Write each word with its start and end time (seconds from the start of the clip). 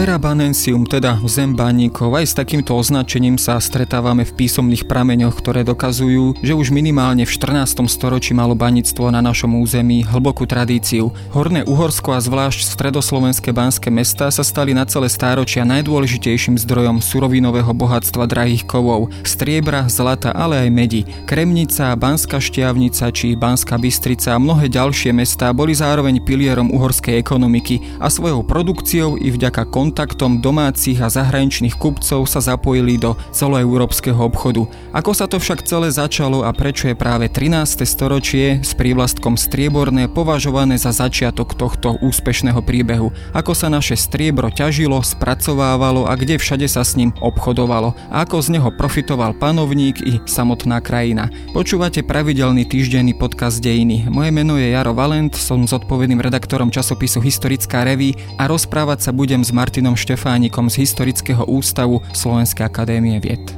Terabanensium, 0.00 0.88
teda 0.88 1.20
zem 1.28 1.52
baníkov, 1.52 2.16
aj 2.16 2.32
s 2.32 2.32
takýmto 2.32 2.72
označením 2.72 3.36
sa 3.36 3.60
stretávame 3.60 4.24
v 4.24 4.32
písomných 4.32 4.88
prameňoch, 4.88 5.36
ktoré 5.36 5.60
dokazujú, 5.60 6.40
že 6.40 6.56
už 6.56 6.72
minimálne 6.72 7.28
v 7.28 7.32
14. 7.36 7.84
storočí 7.84 8.32
malo 8.32 8.56
baníctvo 8.56 9.12
na 9.12 9.20
našom 9.20 9.60
území 9.60 10.00
hlbokú 10.08 10.48
tradíciu. 10.48 11.12
Horné 11.36 11.68
Uhorsko 11.68 12.16
a 12.16 12.20
zvlášť 12.24 12.72
stredoslovenské 12.72 13.52
banské 13.52 13.92
mesta 13.92 14.32
sa 14.32 14.40
stali 14.40 14.72
na 14.72 14.88
celé 14.88 15.12
stáročia 15.12 15.68
najdôležitejším 15.68 16.56
zdrojom 16.56 17.04
surovinového 17.04 17.76
bohatstva 17.76 18.24
drahých 18.24 18.64
kovov, 18.64 19.12
striebra, 19.20 19.84
zlata, 19.92 20.32
ale 20.32 20.64
aj 20.64 20.70
medi. 20.72 21.04
Kremnica, 21.28 21.92
Banská 21.92 22.40
šťavnica 22.40 23.04
či 23.12 23.36
Banská 23.36 23.76
Bystrica 23.76 24.32
a 24.32 24.40
mnohé 24.40 24.72
ďalšie 24.72 25.12
mestá 25.12 25.52
boli 25.52 25.76
zároveň 25.76 26.24
pilierom 26.24 26.72
uhorskej 26.72 27.20
ekonomiky 27.20 28.00
a 28.00 28.08
svojou 28.08 28.40
produkciou 28.48 29.20
i 29.20 29.28
vďaka 29.28 29.68
kontaktom 29.90 30.38
domácich 30.38 31.02
a 31.02 31.10
zahraničných 31.10 31.74
kupcov 31.74 32.22
sa 32.30 32.38
zapojili 32.38 32.94
do 32.94 33.18
celoeurópskeho 33.34 34.22
obchodu. 34.22 34.70
Ako 34.94 35.10
sa 35.10 35.26
to 35.26 35.42
však 35.42 35.66
celé 35.66 35.90
začalo 35.90 36.46
a 36.46 36.54
prečo 36.54 36.86
je 36.86 36.94
práve 36.94 37.26
13. 37.26 37.82
storočie 37.82 38.62
s 38.62 38.70
prívlastkom 38.78 39.34
strieborné 39.34 40.06
považované 40.06 40.78
za 40.78 40.94
začiatok 40.94 41.58
tohto 41.58 41.98
úspešného 42.06 42.62
príbehu? 42.62 43.10
Ako 43.34 43.50
sa 43.50 43.66
naše 43.66 43.98
striebro 43.98 44.54
ťažilo, 44.54 45.02
spracovávalo 45.02 46.06
a 46.06 46.14
kde 46.14 46.38
všade 46.38 46.70
sa 46.70 46.86
s 46.86 46.94
ním 46.94 47.10
obchodovalo? 47.18 47.90
A 48.14 48.22
ako 48.22 48.46
z 48.46 48.62
neho 48.62 48.70
profitoval 48.70 49.34
panovník 49.42 50.06
i 50.06 50.22
samotná 50.22 50.78
krajina? 50.78 51.34
Počúvate 51.50 52.06
pravidelný 52.06 52.62
týždenný 52.62 53.18
podcast 53.18 53.58
Dejiny. 53.58 54.06
Moje 54.06 54.30
meno 54.30 54.54
je 54.54 54.70
Jaro 54.70 54.94
Valent, 54.94 55.34
som 55.34 55.66
zodpovedným 55.66 56.22
redaktorom 56.22 56.70
časopisu 56.70 57.18
Historická 57.18 57.82
reví 57.82 58.14
a 58.38 58.46
rozprávať 58.46 59.02
sa 59.02 59.10
budem 59.10 59.42
s 59.42 59.50
Martinom 59.50 59.79
Martinom 59.80 59.96
Štefánikom 59.96 60.68
z 60.68 60.84
Historického 60.84 61.48
ústavu 61.48 62.04
Slovenskej 62.12 62.68
akadémie 62.68 63.16
vied. 63.16 63.48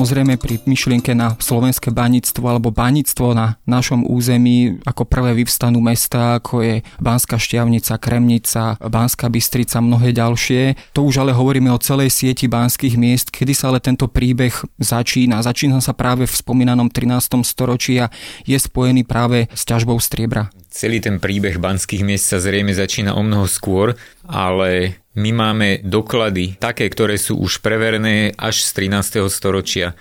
Samozrejme 0.00 0.40
pri 0.40 0.64
myšlienke 0.64 1.12
na 1.12 1.36
slovenské 1.36 1.92
baníctvo 1.92 2.40
alebo 2.48 2.72
baníctvo 2.72 3.36
na 3.36 3.60
našom 3.68 4.08
území 4.08 4.80
ako 4.88 5.04
prvé 5.04 5.36
vyvstanú 5.36 5.76
mesta, 5.84 6.40
ako 6.40 6.64
je 6.64 6.74
Banská 7.04 7.36
Štiavnica, 7.36 8.00
Kremnica, 8.00 8.80
Banská 8.80 9.28
Bystrica, 9.28 9.84
mnohé 9.84 10.16
ďalšie. 10.16 10.96
To 10.96 11.04
už 11.04 11.20
ale 11.20 11.36
hovoríme 11.36 11.68
o 11.68 11.76
celej 11.76 12.16
sieti 12.16 12.48
banských 12.48 12.96
miest, 12.96 13.28
kedy 13.28 13.52
sa 13.52 13.68
ale 13.68 13.84
tento 13.84 14.08
príbeh 14.08 14.56
začína. 14.80 15.44
Začína 15.44 15.84
sa 15.84 15.92
práve 15.92 16.24
v 16.24 16.32
spomínanom 16.32 16.88
13. 16.88 17.44
storočí 17.44 18.00
a 18.00 18.08
je 18.48 18.56
spojený 18.56 19.04
práve 19.04 19.52
s 19.52 19.68
ťažbou 19.68 20.00
striebra. 20.00 20.48
Celý 20.72 21.04
ten 21.04 21.20
príbeh 21.20 21.60
banských 21.60 22.08
miest 22.08 22.32
sa 22.32 22.40
zrejme 22.40 22.72
začína 22.72 23.12
o 23.12 23.20
mnoho 23.20 23.44
skôr, 23.44 23.92
ale 24.24 24.96
my 25.20 25.30
máme 25.36 25.68
doklady 25.84 26.56
také, 26.56 26.88
ktoré 26.88 27.20
sú 27.20 27.36
už 27.36 27.60
preverené 27.60 28.32
až 28.40 28.64
z 28.64 28.88
13. 28.88 29.28
storočia. 29.28 29.92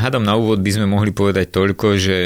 Hádam 0.00 0.24
na 0.24 0.40
úvod 0.40 0.64
by 0.64 0.70
sme 0.72 0.86
mohli 0.88 1.12
povedať 1.12 1.52
toľko, 1.52 2.00
že 2.00 2.16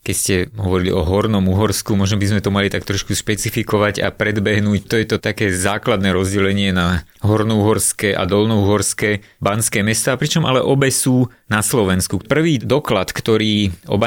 keď 0.00 0.16
ste 0.16 0.36
hovorili 0.56 0.88
o 0.88 1.04
Hornom 1.04 1.44
Uhorsku, 1.52 1.92
možno 1.92 2.16
by 2.16 2.32
sme 2.32 2.40
to 2.40 2.48
mali 2.48 2.72
tak 2.72 2.88
trošku 2.88 3.12
špecifikovať 3.12 4.00
a 4.00 4.08
predbehnúť. 4.08 4.88
To 4.88 4.96
je 4.96 5.06
to 5.06 5.20
také 5.20 5.52
základné 5.52 6.16
rozdelenie 6.16 6.72
na 6.72 7.04
Hornouhorské 7.20 8.16
a 8.16 8.24
Dolnouhorské 8.24 9.20
banské 9.44 9.84
mesta, 9.84 10.16
pričom 10.16 10.48
ale 10.48 10.64
obe 10.64 10.88
sú 10.88 11.28
na 11.52 11.60
Slovensku. 11.60 12.16
Prvý 12.24 12.56
doklad, 12.56 13.12
ktorý 13.12 13.76
o 13.92 14.00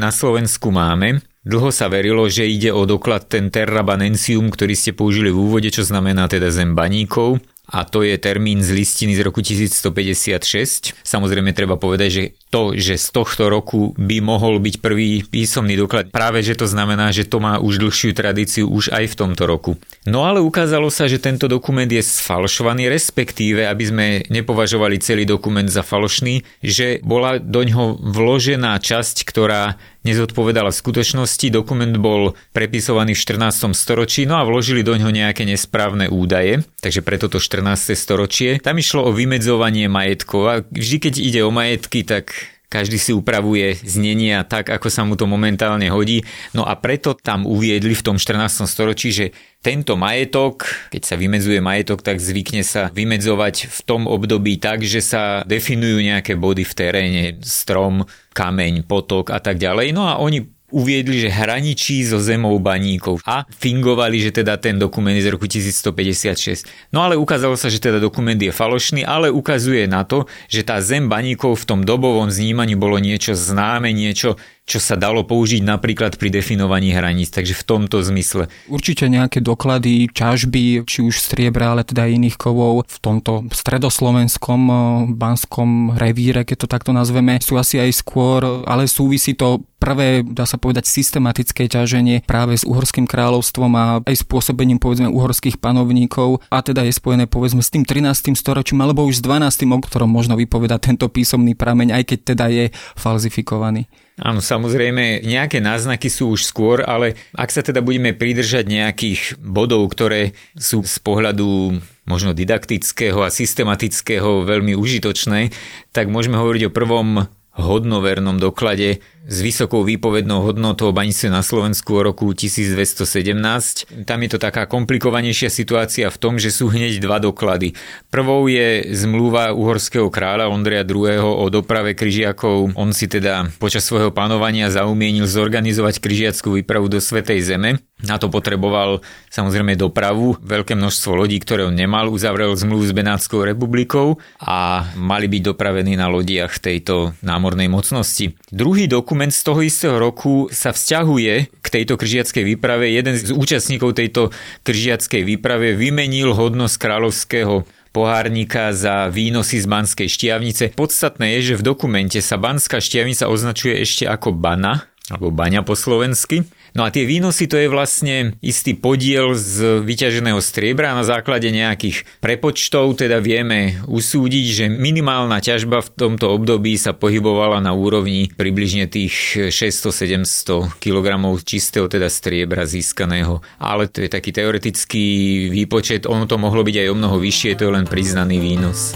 na 0.00 0.08
Slovensku 0.08 0.72
máme, 0.72 1.20
Dlho 1.46 1.70
sa 1.70 1.86
verilo, 1.86 2.26
že 2.26 2.48
ide 2.48 2.74
o 2.74 2.82
doklad 2.82 3.30
ten 3.30 3.48
terrabanensium, 3.48 4.50
ktorý 4.50 4.74
ste 4.74 4.92
použili 4.92 5.30
v 5.30 5.38
úvode, 5.38 5.70
čo 5.70 5.86
znamená 5.86 6.26
teda 6.26 6.50
zem 6.50 6.74
baníkov 6.74 7.38
a 7.68 7.84
to 7.84 8.00
je 8.00 8.16
termín 8.16 8.64
z 8.64 8.72
listiny 8.72 9.12
z 9.12 9.20
roku 9.20 9.44
1156. 9.44 10.96
Samozrejme 11.04 11.52
treba 11.52 11.76
povedať, 11.76 12.08
že 12.08 12.22
to, 12.48 12.72
že 12.76 12.96
z 12.96 13.08
tohto 13.12 13.52
roku 13.52 13.92
by 14.00 14.24
mohol 14.24 14.58
byť 14.58 14.80
prvý 14.80 15.22
písomný 15.24 15.76
doklad, 15.76 16.08
práve 16.08 16.40
že 16.40 16.56
to 16.56 16.64
znamená, 16.64 17.12
že 17.12 17.28
to 17.28 17.40
má 17.40 17.60
už 17.60 17.80
dlhšiu 17.80 18.16
tradíciu 18.16 18.66
už 18.68 18.90
aj 18.92 19.04
v 19.12 19.18
tomto 19.18 19.44
roku. 19.44 19.76
No 20.08 20.24
ale 20.24 20.40
ukázalo 20.40 20.88
sa, 20.88 21.04
že 21.04 21.20
tento 21.20 21.46
dokument 21.46 21.88
je 21.88 22.00
sfalšovaný, 22.00 22.88
respektíve, 22.88 23.68
aby 23.68 23.84
sme 23.84 24.06
nepovažovali 24.32 24.96
celý 25.00 25.28
dokument 25.28 25.68
za 25.68 25.84
falošný, 25.84 26.44
že 26.64 27.04
bola 27.04 27.36
do 27.36 27.60
ňoho 27.64 28.00
vložená 28.00 28.80
časť, 28.80 29.28
ktorá 29.28 29.76
nezodpovedala 30.06 30.72
v 30.72 30.80
skutočnosti, 30.80 31.52
dokument 31.52 31.92
bol 32.00 32.32
prepisovaný 32.56 33.12
v 33.12 33.20
14. 33.20 33.76
storočí, 33.76 34.24
no 34.24 34.40
a 34.40 34.46
vložili 34.48 34.80
do 34.80 34.96
ňoho 34.96 35.12
nejaké 35.12 35.44
nesprávne 35.44 36.08
údaje, 36.08 36.64
takže 36.80 37.04
preto 37.04 37.28
to 37.28 37.42
14. 37.42 37.92
storočie. 37.92 38.56
Tam 38.62 38.80
išlo 38.80 39.10
o 39.10 39.12
vymedzovanie 39.12 39.90
majetkov 39.90 40.42
a 40.48 40.54
vždy 40.64 40.96
keď 41.02 41.14
ide 41.20 41.40
o 41.44 41.52
majetky, 41.52 42.06
tak 42.06 42.32
každý 42.68 43.00
si 43.00 43.16
upravuje 43.16 43.80
znenia 43.80 44.44
tak, 44.44 44.68
ako 44.68 44.88
sa 44.92 45.02
mu 45.08 45.16
to 45.16 45.24
momentálne 45.24 45.88
hodí. 45.88 46.20
No 46.52 46.68
a 46.68 46.76
preto 46.76 47.16
tam 47.16 47.48
uviedli 47.48 47.96
v 47.96 48.04
tom 48.04 48.16
14. 48.20 48.68
storočí, 48.68 49.08
že 49.08 49.26
tento 49.64 49.96
majetok, 49.96 50.68
keď 50.92 51.02
sa 51.02 51.16
vymedzuje 51.16 51.58
majetok, 51.64 52.04
tak 52.04 52.20
zvykne 52.20 52.60
sa 52.62 52.92
vymedzovať 52.92 53.72
v 53.72 53.80
tom 53.88 54.04
období 54.04 54.60
tak, 54.60 54.84
že 54.84 55.00
sa 55.00 55.42
definujú 55.48 55.98
nejaké 56.04 56.36
body 56.36 56.62
v 56.62 56.76
teréne, 56.76 57.24
strom, 57.40 58.04
kameň, 58.36 58.84
potok 58.84 59.32
a 59.32 59.40
tak 59.40 59.56
ďalej. 59.56 59.96
No 59.96 60.06
a 60.06 60.20
oni 60.20 60.57
uviedli, 60.68 61.24
že 61.24 61.32
hraničí 61.32 62.04
so 62.04 62.20
zemou 62.20 62.56
baníkov 62.60 63.24
a 63.24 63.48
fingovali, 63.48 64.20
že 64.20 64.30
teda 64.30 64.60
ten 64.60 64.76
dokument 64.76 65.16
je 65.16 65.24
z 65.24 65.32
roku 65.32 65.48
1156. 65.48 66.92
No 66.92 67.00
ale 67.00 67.16
ukázalo 67.16 67.56
sa, 67.56 67.72
že 67.72 67.80
teda 67.80 67.96
dokument 67.96 68.36
je 68.36 68.52
falošný, 68.52 69.04
ale 69.04 69.32
ukazuje 69.32 69.88
na 69.88 70.04
to, 70.04 70.28
že 70.52 70.64
tá 70.64 70.80
zem 70.84 71.08
baníkov 71.08 71.64
v 71.64 71.68
tom 71.68 71.80
dobovom 71.84 72.28
znímaní 72.28 72.76
bolo 72.76 73.00
niečo 73.00 73.32
známe, 73.32 73.92
niečo, 73.96 74.36
čo 74.68 74.76
sa 74.76 75.00
dalo 75.00 75.24
použiť 75.24 75.64
napríklad 75.64 76.20
pri 76.20 76.28
definovaní 76.28 76.92
hraníc, 76.92 77.32
takže 77.32 77.56
v 77.56 77.64
tomto 77.64 78.04
zmysle. 78.04 78.52
Určite 78.68 79.08
nejaké 79.08 79.40
doklady, 79.40 80.12
ťažby, 80.12 80.84
či 80.84 81.00
už 81.00 81.16
striebra, 81.16 81.72
ale 81.72 81.88
teda 81.88 82.04
iných 82.04 82.36
kovov 82.36 82.84
v 82.84 82.98
tomto 83.00 83.48
stredoslovenskom 83.48 84.62
eh, 84.68 84.78
banskom 85.16 85.96
revíre, 85.96 86.44
keď 86.44 86.68
to 86.68 86.68
takto 86.68 86.92
nazveme, 86.92 87.40
sú 87.40 87.56
asi 87.56 87.80
aj 87.80 87.96
skôr, 87.96 88.68
ale 88.68 88.84
súvisí 88.84 89.32
to 89.32 89.64
prvé, 89.80 90.26
dá 90.26 90.44
sa 90.44 90.60
povedať, 90.60 90.84
systematické 90.90 91.70
ťaženie 91.70 92.26
práve 92.26 92.58
s 92.58 92.66
Uhorským 92.66 93.06
kráľovstvom 93.06 93.72
a 93.78 93.84
aj 94.04 94.26
spôsobením 94.26 94.82
povedzme 94.82 95.08
uhorských 95.08 95.62
panovníkov 95.62 96.42
a 96.50 96.60
teda 96.60 96.82
je 96.84 96.92
spojené 96.92 97.30
povedzme 97.30 97.62
s 97.62 97.70
tým 97.70 97.86
13. 97.86 98.34
storočím 98.34 98.82
alebo 98.82 99.06
už 99.06 99.22
s 99.22 99.24
12. 99.24 99.70
o 99.70 99.78
ktorom 99.80 100.10
možno 100.10 100.34
vypovedať 100.34 100.92
tento 100.92 101.06
písomný 101.06 101.54
prameň, 101.54 101.94
aj 101.94 102.04
keď 102.04 102.18
teda 102.34 102.46
je 102.50 102.64
falzifikovaný. 102.98 103.86
Áno, 104.18 104.42
samozrejme, 104.42 105.22
nejaké 105.22 105.62
náznaky 105.62 106.10
sú 106.10 106.34
už 106.34 106.42
skôr, 106.42 106.82
ale 106.82 107.14
ak 107.38 107.54
sa 107.54 107.62
teda 107.62 107.78
budeme 107.78 108.10
pridržať 108.10 108.66
nejakých 108.66 109.38
bodov, 109.38 109.86
ktoré 109.94 110.34
sú 110.58 110.82
z 110.82 110.98
pohľadu 110.98 111.78
možno 112.02 112.34
didaktického 112.34 113.22
a 113.22 113.30
systematického 113.30 114.42
veľmi 114.42 114.74
užitočné, 114.74 115.54
tak 115.94 116.10
môžeme 116.10 116.34
hovoriť 116.34 116.66
o 116.66 116.74
prvom 116.74 117.30
hodnovernom 117.58 118.42
doklade 118.42 119.02
s 119.28 119.44
vysokou 119.44 119.84
výpovednou 119.84 120.40
hodnotou 120.46 120.94
baníctve 120.94 121.28
na 121.28 121.44
Slovensku 121.44 121.98
o 121.98 122.00
roku 122.00 122.32
1217. 122.32 124.06
Tam 124.08 124.18
je 124.24 124.30
to 124.30 124.38
taká 124.40 124.64
komplikovanejšia 124.64 125.52
situácia 125.52 126.08
v 126.08 126.16
tom, 126.16 126.40
že 126.40 126.48
sú 126.48 126.72
hneď 126.72 127.02
dva 127.02 127.20
doklady. 127.20 127.76
Prvou 128.08 128.48
je 128.48 128.88
zmluva 128.94 129.52
uhorského 129.52 130.08
kráľa 130.08 130.48
Ondreja 130.48 130.86
II. 130.86 131.20
o 131.20 131.44
doprave 131.52 131.92
kryžiakov. 131.98 132.72
On 132.78 132.94
si 132.94 133.04
teda 133.04 133.52
počas 133.58 133.84
svojho 133.84 134.14
panovania 134.14 134.72
zaumienil 134.72 135.28
zorganizovať 135.28 135.98
kryžiackú 135.98 136.56
výpravu 136.60 136.88
do 136.88 137.02
Svetej 137.02 137.42
Zeme. 137.44 137.82
Na 137.98 138.14
to 138.14 138.30
potreboval 138.30 139.02
samozrejme 139.26 139.74
dopravu, 139.74 140.38
veľké 140.38 140.78
množstvo 140.78 141.18
lodí, 141.18 141.42
ktoré 141.42 141.66
on 141.66 141.74
nemal, 141.74 142.06
uzavrel 142.06 142.54
zmluvu 142.54 142.86
s 142.86 142.94
Benátskou 142.94 143.42
republikou 143.42 144.22
a 144.38 144.86
mali 144.94 145.26
byť 145.26 145.42
dopravení 145.50 145.98
na 145.98 146.06
lodiach 146.06 146.62
tejto 146.62 147.18
námornej 147.26 147.66
mocnosti. 147.66 148.38
Druhý 148.54 148.86
dokument 148.86 149.07
dokument 149.08 149.32
z 149.32 149.40
toho 149.40 149.64
istého 149.64 149.96
roku 149.96 150.52
sa 150.52 150.68
vzťahuje 150.68 151.48
k 151.64 151.66
tejto 151.72 151.96
kržiackej 151.96 152.44
výprave. 152.44 152.92
Jeden 152.92 153.16
z 153.16 153.32
účastníkov 153.32 153.96
tejto 153.96 154.28
kržiackej 154.68 155.24
výprave 155.24 155.72
vymenil 155.72 156.36
hodnosť 156.36 156.76
kráľovského 156.76 157.64
pohárnika 157.96 158.68
za 158.76 159.08
výnosy 159.08 159.64
z 159.64 159.66
Banskej 159.72 160.12
štiavnice. 160.12 160.76
Podstatné 160.76 161.40
je, 161.40 161.40
že 161.40 161.54
v 161.56 161.72
dokumente 161.72 162.20
sa 162.20 162.36
Banská 162.36 162.84
štiavnica 162.84 163.32
označuje 163.32 163.80
ešte 163.80 164.04
ako 164.04 164.36
Bana, 164.36 164.84
alebo 165.08 165.32
baňa 165.32 165.64
po 165.64 165.72
slovensky. 165.72 166.44
No 166.78 166.86
a 166.86 166.94
tie 166.94 167.10
výnosy 167.10 167.50
to 167.50 167.58
je 167.58 167.66
vlastne 167.66 168.38
istý 168.38 168.78
podiel 168.78 169.34
z 169.34 169.82
vyťaženého 169.82 170.38
striebra 170.38 170.94
na 170.94 171.02
základe 171.02 171.50
nejakých 171.50 172.06
prepočtov, 172.22 172.94
teda 172.94 173.18
vieme 173.18 173.82
usúdiť, 173.90 174.46
že 174.46 174.64
minimálna 174.70 175.42
ťažba 175.42 175.82
v 175.82 175.90
tomto 175.98 176.30
období 176.30 176.78
sa 176.78 176.94
pohybovala 176.94 177.58
na 177.58 177.74
úrovni 177.74 178.30
približne 178.30 178.86
tých 178.86 179.50
600-700 179.50 180.78
kg 180.78 181.18
čistého 181.42 181.90
teda 181.90 182.06
striebra 182.06 182.62
získaného. 182.62 183.42
Ale 183.58 183.90
to 183.90 184.06
je 184.06 184.14
taký 184.14 184.30
teoretický 184.30 185.06
výpočet, 185.50 186.06
ono 186.06 186.30
to 186.30 186.38
mohlo 186.38 186.62
byť 186.62 186.86
aj 186.86 186.88
o 186.94 186.94
mnoho 186.94 187.18
vyššie, 187.18 187.58
to 187.58 187.66
je 187.66 187.74
len 187.74 187.90
priznaný 187.90 188.38
výnos. 188.38 188.94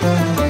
thank 0.00 0.40
you 0.40 0.49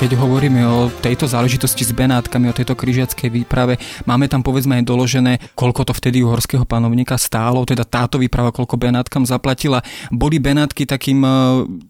keď 0.00 0.16
hovoríme 0.16 0.64
o 0.64 0.88
tejto 0.88 1.28
záležitosti 1.28 1.84
s 1.84 1.92
Benátkami, 1.92 2.48
o 2.48 2.56
tejto 2.56 2.72
križiackej 2.72 3.28
výprave, 3.28 3.76
máme 4.08 4.32
tam 4.32 4.40
povedzme 4.40 4.80
aj 4.80 4.88
doložené, 4.88 5.36
koľko 5.52 5.84
to 5.84 5.92
vtedy 5.92 6.24
uhorského 6.24 6.64
panovníka 6.64 7.20
stálo, 7.20 7.68
teda 7.68 7.84
táto 7.84 8.16
výprava, 8.16 8.48
koľko 8.48 8.80
Benátkam 8.80 9.28
zaplatila. 9.28 9.84
Boli 10.08 10.40
Benátky 10.40 10.88
takým 10.88 11.20
e, 11.20 11.30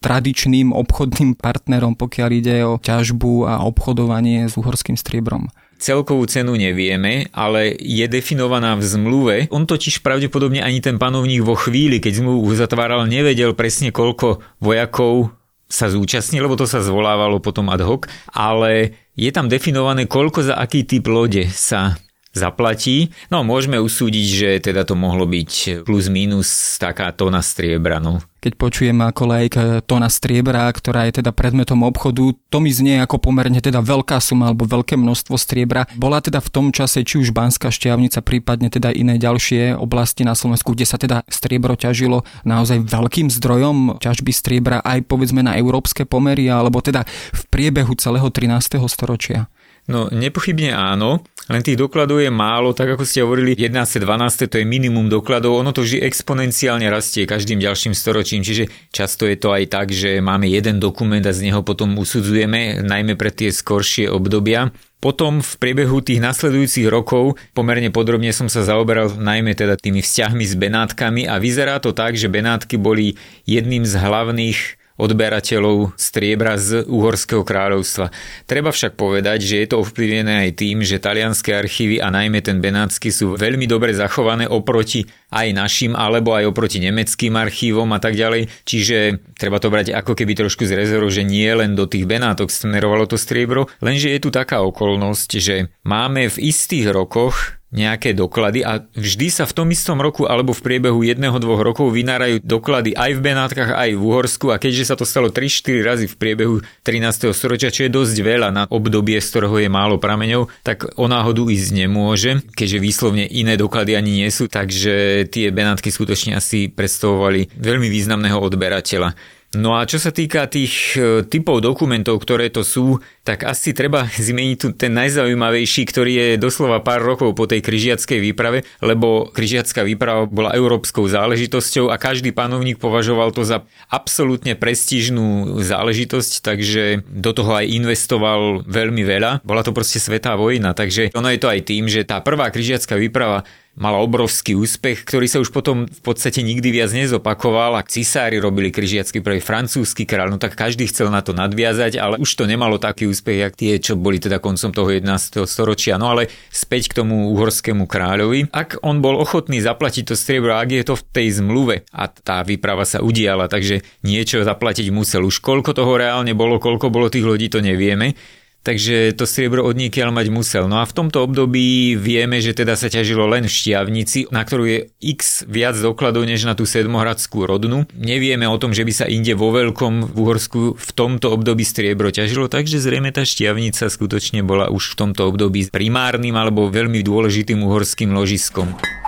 tradičným 0.02 0.74
obchodným 0.74 1.38
partnerom, 1.38 1.94
pokiaľ 1.94 2.30
ide 2.34 2.56
o 2.66 2.82
ťažbu 2.82 3.46
a 3.46 3.62
obchodovanie 3.62 4.50
s 4.50 4.58
uhorským 4.58 4.98
striebrom? 4.98 5.46
Celkovú 5.78 6.26
cenu 6.26 6.58
nevieme, 6.58 7.30
ale 7.30 7.78
je 7.78 8.10
definovaná 8.10 8.74
v 8.74 8.90
zmluve. 8.90 9.36
On 9.54 9.62
totiž 9.62 10.02
pravdepodobne 10.02 10.66
ani 10.66 10.82
ten 10.82 10.98
panovník 10.98 11.46
vo 11.46 11.54
chvíli, 11.54 12.02
keď 12.02 12.26
zmluvu 12.26 12.42
uzatváral, 12.42 13.06
nevedel 13.06 13.54
presne 13.54 13.94
koľko 13.94 14.42
vojakov 14.58 15.39
sa 15.70 15.86
zúčastní, 15.86 16.42
lebo 16.42 16.58
to 16.58 16.66
sa 16.66 16.82
zvolávalo 16.82 17.38
potom 17.38 17.70
ad 17.70 17.80
hoc, 17.86 18.10
ale 18.34 18.98
je 19.14 19.30
tam 19.30 19.46
definované, 19.46 20.10
koľko 20.10 20.50
za 20.50 20.54
aký 20.58 20.82
typ 20.82 21.06
lode 21.06 21.46
sa 21.48 21.94
zaplatí. 22.30 23.10
No 23.26 23.42
môžeme 23.42 23.82
usúdiť, 23.82 24.26
že 24.26 24.48
teda 24.70 24.86
to 24.86 24.94
mohlo 24.94 25.26
byť 25.26 25.82
plus 25.82 26.06
minus 26.06 26.78
taká 26.78 27.10
tóna 27.10 27.42
striebra. 27.42 27.98
No. 27.98 28.22
Keď 28.40 28.56
počujem 28.56 28.96
ako 29.04 29.22
lajk 29.28 29.54
tóna 29.84 30.08
striebra, 30.08 30.64
ktorá 30.72 31.04
je 31.10 31.20
teda 31.20 31.28
predmetom 31.34 31.84
obchodu, 31.84 32.32
to 32.32 32.58
mi 32.62 32.72
znie 32.72 33.02
ako 33.04 33.20
pomerne 33.20 33.60
teda 33.60 33.84
veľká 33.84 34.16
suma 34.16 34.48
alebo 34.48 34.64
veľké 34.64 34.96
množstvo 34.96 35.36
striebra. 35.36 35.84
Bola 35.92 36.24
teda 36.24 36.40
v 36.40 36.48
tom 36.48 36.66
čase 36.72 37.04
či 37.04 37.20
už 37.20 37.36
Banská 37.36 37.68
šťavnica, 37.68 38.24
prípadne 38.24 38.72
teda 38.72 38.96
iné 38.96 39.20
ďalšie 39.20 39.76
oblasti 39.76 40.24
na 40.24 40.32
Slovensku, 40.32 40.72
kde 40.72 40.88
sa 40.88 40.96
teda 40.96 41.20
striebro 41.28 41.76
ťažilo 41.76 42.24
naozaj 42.48 42.80
veľkým 42.80 43.28
zdrojom 43.28 44.00
ťažby 44.00 44.32
striebra 44.32 44.80
aj 44.80 45.04
povedzme 45.04 45.44
na 45.44 45.60
európske 45.60 46.08
pomery 46.08 46.48
alebo 46.48 46.80
teda 46.80 47.04
v 47.36 47.42
priebehu 47.52 47.92
celého 48.00 48.32
13. 48.32 48.80
storočia. 48.88 49.52
No 49.88 50.12
nepochybne 50.12 50.76
áno, 50.76 51.24
len 51.50 51.66
tých 51.66 51.74
dokladov 51.74 52.22
je 52.22 52.30
málo, 52.30 52.70
tak 52.70 52.94
ako 52.94 53.02
ste 53.02 53.26
hovorili, 53.26 53.58
11. 53.58 53.98
12. 53.98 54.46
to 54.46 54.62
je 54.62 54.66
minimum 54.68 55.10
dokladov, 55.10 55.58
ono 55.58 55.74
to 55.74 55.82
vždy 55.82 55.98
exponenciálne 56.06 56.86
rastie 56.86 57.26
každým 57.26 57.58
ďalším 57.58 57.90
storočím, 57.90 58.46
čiže 58.46 58.70
často 58.94 59.26
je 59.26 59.34
to 59.34 59.50
aj 59.50 59.66
tak, 59.66 59.90
že 59.90 60.22
máme 60.22 60.46
jeden 60.46 60.78
dokument 60.78 61.26
a 61.26 61.34
z 61.34 61.50
neho 61.50 61.66
potom 61.66 61.98
usudzujeme, 61.98 62.86
najmä 62.86 63.18
pre 63.18 63.34
tie 63.34 63.50
skoršie 63.50 64.06
obdobia. 64.06 64.70
Potom 65.00 65.40
v 65.40 65.52
priebehu 65.56 66.04
tých 66.04 66.20
nasledujúcich 66.22 66.86
rokov 66.86 67.34
pomerne 67.56 67.88
podrobne 67.88 68.30
som 68.36 68.52
sa 68.52 68.62
zaoberal 68.62 69.16
najmä 69.16 69.56
teda 69.56 69.80
tými 69.80 70.04
vzťahmi 70.04 70.44
s 70.44 70.54
Benátkami 70.54 71.24
a 71.24 71.40
vyzerá 71.40 71.80
to 71.80 71.96
tak, 71.96 72.14
že 72.20 72.28
Benátky 72.28 72.76
boli 72.76 73.16
jedným 73.48 73.88
z 73.88 73.96
hlavných 73.96 74.79
odberateľov 75.00 75.96
striebra 75.96 76.60
z 76.60 76.84
Uhorského 76.84 77.40
kráľovstva. 77.40 78.12
Treba 78.44 78.68
však 78.68 79.00
povedať, 79.00 79.40
že 79.40 79.56
je 79.64 79.66
to 79.72 79.80
ovplyvnené 79.80 80.46
aj 80.46 80.60
tým, 80.60 80.84
že 80.84 81.00
talianské 81.00 81.56
archívy 81.56 82.04
a 82.04 82.12
najmä 82.12 82.44
ten 82.44 82.60
benátsky 82.60 83.08
sú 83.08 83.40
veľmi 83.40 83.64
dobre 83.64 83.96
zachované 83.96 84.44
oproti 84.44 85.08
aj 85.32 85.48
našim 85.54 85.92
alebo 85.96 86.34
aj 86.36 86.50
oproti 86.50 86.82
nemeckým 86.82 87.32
archívom 87.38 87.88
a 87.96 88.02
tak 88.02 88.18
ďalej. 88.18 88.50
Čiže 88.68 89.22
treba 89.38 89.62
to 89.62 89.72
brať 89.72 89.94
ako 89.94 90.12
keby 90.12 90.36
trošku 90.36 90.68
z 90.68 90.76
rezervu, 90.76 91.08
že 91.08 91.24
nie 91.24 91.48
len 91.48 91.72
do 91.72 91.88
tých 91.88 92.04
benátok 92.04 92.52
smerovalo 92.52 93.08
to 93.08 93.16
striebro, 93.16 93.70
lenže 93.80 94.10
je 94.10 94.20
tu 94.20 94.28
taká 94.28 94.60
okolnosť, 94.60 95.30
že 95.40 95.72
máme 95.86 96.28
v 96.28 96.36
istých 96.50 96.90
rokoch 96.92 97.59
nejaké 97.70 98.10
doklady 98.18 98.66
a 98.66 98.82
vždy 98.98 99.30
sa 99.30 99.46
v 99.46 99.54
tom 99.54 99.68
istom 99.70 100.02
roku 100.02 100.26
alebo 100.26 100.50
v 100.50 100.62
priebehu 100.62 101.06
jedného, 101.06 101.38
dvoch 101.38 101.62
rokov 101.62 101.94
vynárajú 101.94 102.42
doklady 102.42 102.98
aj 102.98 103.10
v 103.14 103.20
Benátkach, 103.22 103.70
aj 103.78 103.94
v 103.94 104.02
Uhorsku 104.02 104.50
a 104.50 104.58
keďže 104.58 104.90
sa 104.90 104.94
to 104.98 105.06
stalo 105.06 105.30
3-4 105.30 105.86
razy 105.86 106.06
v 106.10 106.18
priebehu 106.18 106.56
13. 106.82 107.30
storočia, 107.30 107.70
čo 107.70 107.86
je 107.86 107.94
dosť 107.94 108.16
veľa 108.20 108.50
na 108.50 108.62
obdobie, 108.66 109.22
z 109.22 109.28
ktorého 109.30 109.56
je 109.62 109.70
málo 109.70 110.02
prameňov, 110.02 110.50
tak 110.66 110.90
o 110.98 111.06
náhodu 111.06 111.46
ísť 111.46 111.70
nemôže, 111.70 112.42
keďže 112.58 112.82
výslovne 112.82 113.24
iné 113.30 113.54
doklady 113.54 113.94
ani 113.94 114.26
nie 114.26 114.30
sú, 114.34 114.50
takže 114.50 115.26
tie 115.30 115.54
Benátky 115.54 115.94
skutočne 115.94 116.34
asi 116.34 116.66
predstavovali 116.66 117.54
veľmi 117.54 117.86
významného 117.86 118.42
odberateľa. 118.42 119.38
No 119.50 119.74
a 119.74 119.82
čo 119.82 119.98
sa 119.98 120.14
týka 120.14 120.46
tých 120.46 120.94
e, 120.94 121.26
typov 121.26 121.58
dokumentov, 121.58 122.22
ktoré 122.22 122.54
to 122.54 122.62
sú, 122.62 123.02
tak 123.26 123.42
asi 123.42 123.74
treba 123.74 124.06
zmeniť 124.30 124.56
tu 124.62 124.70
ten 124.70 124.94
najzaujímavejší, 124.94 125.82
ktorý 125.90 126.12
je 126.14 126.28
doslova 126.38 126.78
pár 126.86 127.02
rokov 127.02 127.34
po 127.34 127.50
tej 127.50 127.58
križiackej 127.58 128.30
výprave, 128.30 128.62
lebo 128.78 129.26
križiacká 129.34 129.82
výprava 129.82 130.30
bola 130.30 130.54
európskou 130.54 131.02
záležitosťou 131.10 131.90
a 131.90 131.98
každý 131.98 132.30
panovník 132.30 132.78
považoval 132.78 133.34
to 133.34 133.42
za 133.42 133.66
absolútne 133.90 134.54
prestížnú 134.54 135.58
záležitosť, 135.58 136.46
takže 136.46 137.02
do 137.10 137.30
toho 137.34 137.50
aj 137.50 137.74
investoval 137.74 138.62
veľmi 138.70 139.02
veľa. 139.02 139.42
Bola 139.42 139.66
to 139.66 139.74
proste 139.74 139.98
svetá 139.98 140.38
vojna, 140.38 140.78
takže 140.78 141.10
ono 141.10 141.26
je 141.26 141.42
to 141.42 141.50
aj 141.50 141.60
tým, 141.66 141.90
že 141.90 142.06
tá 142.06 142.22
prvá 142.22 142.54
križiacká 142.54 142.94
výprava 142.94 143.42
mala 143.78 144.02
obrovský 144.02 144.58
úspech, 144.58 145.06
ktorý 145.06 145.26
sa 145.30 145.38
už 145.38 145.54
potom 145.54 145.86
v 145.86 146.00
podstate 146.02 146.42
nikdy 146.42 146.74
viac 146.74 146.90
nezopakoval 146.90 147.78
a 147.78 147.86
cisári 147.86 148.42
robili 148.42 148.74
križiacky 148.74 149.22
prvý 149.22 149.38
francúzsky 149.38 150.04
kráľ, 150.04 150.34
no 150.34 150.38
tak 150.42 150.58
každý 150.58 150.90
chcel 150.90 151.08
na 151.08 151.22
to 151.22 151.30
nadviazať, 151.30 151.96
ale 151.96 152.18
už 152.18 152.30
to 152.34 152.44
nemalo 152.50 152.82
taký 152.82 153.06
úspech, 153.06 153.38
jak 153.40 153.54
tie, 153.54 153.72
čo 153.78 153.94
boli 153.94 154.18
teda 154.18 154.42
koncom 154.42 154.74
toho 154.74 154.88
11. 154.90 155.46
storočia. 155.46 155.96
No 155.96 156.10
ale 156.10 156.28
späť 156.50 156.90
k 156.90 157.02
tomu 157.04 157.30
uhorskému 157.32 157.86
kráľovi. 157.86 158.50
Ak 158.50 158.82
on 158.82 158.98
bol 158.98 159.16
ochotný 159.16 159.62
zaplatiť 159.62 160.12
to 160.12 160.14
striebro, 160.18 160.58
ak 160.58 160.70
je 160.70 160.82
to 160.84 160.94
v 160.98 161.06
tej 161.10 161.28
zmluve 161.38 161.86
a 161.94 162.10
tá 162.10 162.42
výprava 162.42 162.82
sa 162.82 163.00
udiala, 163.00 163.46
takže 163.46 163.86
niečo 164.02 164.42
zaplatiť 164.42 164.90
musel. 164.90 165.22
Už 165.24 165.38
koľko 165.40 165.72
toho 165.72 165.96
reálne 165.96 166.34
bolo, 166.34 166.58
koľko 166.58 166.90
bolo 166.90 167.06
tých 167.08 167.24
ľudí, 167.24 167.46
to 167.48 167.62
nevieme 167.62 168.18
takže 168.62 169.16
to 169.16 169.24
striebro 169.24 169.64
od 169.64 169.76
mať 169.76 170.26
musel. 170.28 170.68
No 170.68 170.80
a 170.80 170.84
v 170.84 170.96
tomto 170.96 171.24
období 171.24 171.96
vieme, 171.96 172.38
že 172.38 172.52
teda 172.52 172.76
sa 172.76 172.92
ťažilo 172.92 173.24
len 173.26 173.48
v 173.48 173.52
Štiavnici, 173.52 174.28
na 174.28 174.44
ktorú 174.44 174.64
je 174.68 174.78
x 175.00 175.48
viac 175.48 175.76
dokladov 175.78 176.28
než 176.28 176.44
na 176.44 176.52
tú 176.52 176.68
sedmohradskú 176.68 177.48
rodnu. 177.48 177.88
Nevieme 177.96 178.44
o 178.46 178.60
tom, 178.60 178.76
že 178.76 178.84
by 178.84 178.92
sa 178.92 179.06
inde 179.08 179.32
vo 179.32 179.50
veľkom 179.50 180.12
v 180.12 180.16
Uhorsku 180.16 180.60
v 180.76 180.90
tomto 180.92 181.32
období 181.32 181.64
striebro 181.64 182.12
ťažilo, 182.12 182.52
takže 182.52 182.82
zrejme 182.82 183.10
tá 183.10 183.24
Štiavnica 183.24 183.88
skutočne 183.88 184.44
bola 184.44 184.68
už 184.68 184.94
v 184.94 184.98
tomto 185.06 185.30
období 185.30 185.72
primárnym 185.72 186.36
alebo 186.36 186.68
veľmi 186.68 187.00
dôležitým 187.00 187.60
uhorským 187.64 188.12
ložiskom. 188.12 188.99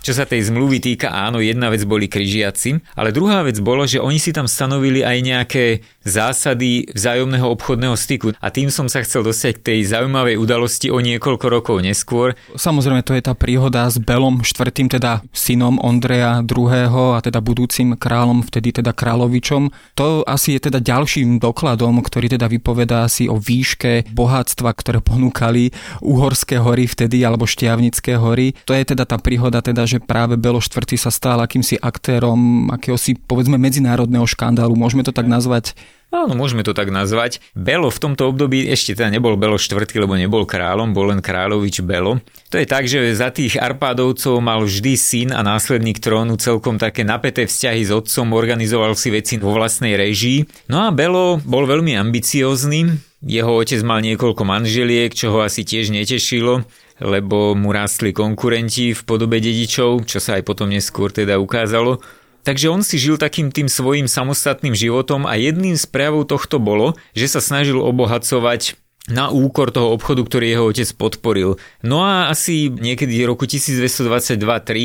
Čo 0.00 0.16
sa 0.16 0.24
tej 0.24 0.48
zmluvy 0.48 0.80
týka, 0.80 1.12
áno, 1.12 1.44
jedna 1.44 1.68
vec 1.68 1.84
boli 1.84 2.08
križiaci, 2.08 2.96
ale 2.96 3.12
druhá 3.12 3.44
vec 3.44 3.60
bolo, 3.60 3.84
že 3.84 4.00
oni 4.00 4.16
si 4.16 4.32
tam 4.32 4.48
stanovili 4.48 5.04
aj 5.04 5.16
nejaké 5.20 5.64
zásady 6.00 6.88
vzájomného 6.96 7.44
obchodného 7.52 7.92
styku. 7.92 8.32
A 8.40 8.48
tým 8.48 8.72
som 8.72 8.88
sa 8.88 9.04
chcel 9.04 9.20
dostať 9.20 9.60
k 9.60 9.64
tej 9.64 9.78
zaujímavej 9.92 10.40
udalosti 10.40 10.88
o 10.88 10.96
niekoľko 11.04 11.46
rokov 11.52 11.76
neskôr. 11.84 12.32
Samozrejme, 12.56 13.04
to 13.04 13.12
je 13.12 13.20
tá 13.20 13.36
príhoda 13.36 13.84
s 13.84 14.00
Belom 14.00 14.40
štvrtým, 14.40 14.88
teda 14.88 15.20
synom 15.36 15.76
Ondreja 15.76 16.40
II. 16.40 17.16
a 17.16 17.20
teda 17.20 17.44
budúcim 17.44 17.92
kráľom, 18.00 18.40
vtedy 18.48 18.80
teda 18.80 18.96
kráľovičom. 18.96 19.68
To 20.00 20.24
asi 20.24 20.56
je 20.56 20.72
teda 20.72 20.80
ďalším 20.80 21.36
dokladom, 21.36 22.00
ktorý 22.00 22.32
teda 22.32 22.48
vypovedá 22.48 23.04
si 23.12 23.28
o 23.28 23.36
výške 23.36 24.08
bohatstva, 24.16 24.72
ktoré 24.72 25.04
ponúkali 25.04 25.76
uhorské 26.00 26.56
hory 26.56 26.88
vtedy, 26.88 27.20
alebo 27.28 27.44
štiavnické 27.44 28.16
hory. 28.16 28.56
To 28.64 28.72
je 28.72 28.96
teda 28.96 29.04
tá 29.04 29.20
príhoda 29.20 29.60
teda, 29.60 29.84
že 29.90 29.98
práve 29.98 30.38
Belo 30.38 30.62
IV 30.62 30.94
sa 30.94 31.10
stal 31.10 31.42
akýmsi 31.42 31.82
aktérom 31.82 32.70
akéhosi 32.70 33.18
povedzme 33.18 33.58
medzinárodného 33.58 34.22
škandálu, 34.22 34.78
môžeme 34.78 35.02
to 35.02 35.10
tak 35.10 35.26
nazvať? 35.26 35.74
Áno, 36.10 36.34
môžeme 36.34 36.66
to 36.66 36.74
tak 36.74 36.90
nazvať. 36.90 37.38
Belo 37.54 37.86
v 37.86 38.02
tomto 38.02 38.34
období 38.34 38.66
ešte 38.66 38.98
teda 38.98 39.14
nebol 39.14 39.38
Belo 39.38 39.54
IV, 39.54 39.78
lebo 39.94 40.18
nebol 40.18 40.42
kráľom, 40.42 40.90
bol 40.90 41.14
len 41.14 41.22
kráľovič 41.22 41.86
Belo. 41.86 42.18
To 42.50 42.58
je 42.58 42.66
tak, 42.66 42.90
že 42.90 43.14
za 43.14 43.30
tých 43.30 43.54
Arpádovcov 43.54 44.42
mal 44.42 44.66
vždy 44.66 44.98
syn 44.98 45.28
a 45.30 45.46
následník 45.46 46.02
trónu 46.02 46.34
celkom 46.34 46.82
také 46.82 47.06
napäté 47.06 47.46
vzťahy 47.46 47.86
s 47.86 47.94
otcom, 47.94 48.34
organizoval 48.34 48.98
si 48.98 49.14
veci 49.14 49.38
vo 49.38 49.54
vlastnej 49.54 49.94
režii. 49.94 50.66
No 50.66 50.82
a 50.82 50.90
Belo 50.90 51.38
bol 51.46 51.70
veľmi 51.70 51.94
ambiciózny, 51.94 52.90
jeho 53.22 53.52
otec 53.52 53.78
mal 53.86 54.02
niekoľko 54.02 54.42
manželiek, 54.42 55.14
čo 55.14 55.30
ho 55.30 55.46
asi 55.46 55.60
tiež 55.62 55.94
netešilo, 55.94 56.66
lebo 57.00 57.56
mu 57.56 57.72
rástli 57.72 58.12
konkurenti 58.12 58.92
v 58.92 59.02
podobe 59.02 59.40
dedičov, 59.40 60.04
čo 60.04 60.20
sa 60.20 60.36
aj 60.38 60.46
potom 60.46 60.68
neskôr 60.68 61.10
teda 61.10 61.40
ukázalo. 61.40 61.98
Takže 62.40 62.72
on 62.72 62.80
si 62.80 62.96
žil 62.96 63.20
takým 63.20 63.52
tým 63.52 63.68
svojim 63.68 64.08
samostatným 64.08 64.72
životom 64.72 65.28
a 65.28 65.36
jedným 65.36 65.76
z 65.76 65.84
prejavov 65.88 66.28
tohto 66.28 66.56
bolo, 66.56 66.96
že 67.12 67.28
sa 67.28 67.40
snažil 67.44 67.76
obohacovať 67.76 68.80
na 69.08 69.32
úkor 69.32 69.72
toho 69.72 69.96
obchodu, 69.96 70.22
ktorý 70.22 70.46
jeho 70.54 70.64
otec 70.70 70.88
podporil. 70.94 71.56
No 71.82 72.04
a 72.04 72.28
asi 72.28 72.68
niekedy 72.70 73.24
roku 73.24 73.48
1222-3, 73.48 74.38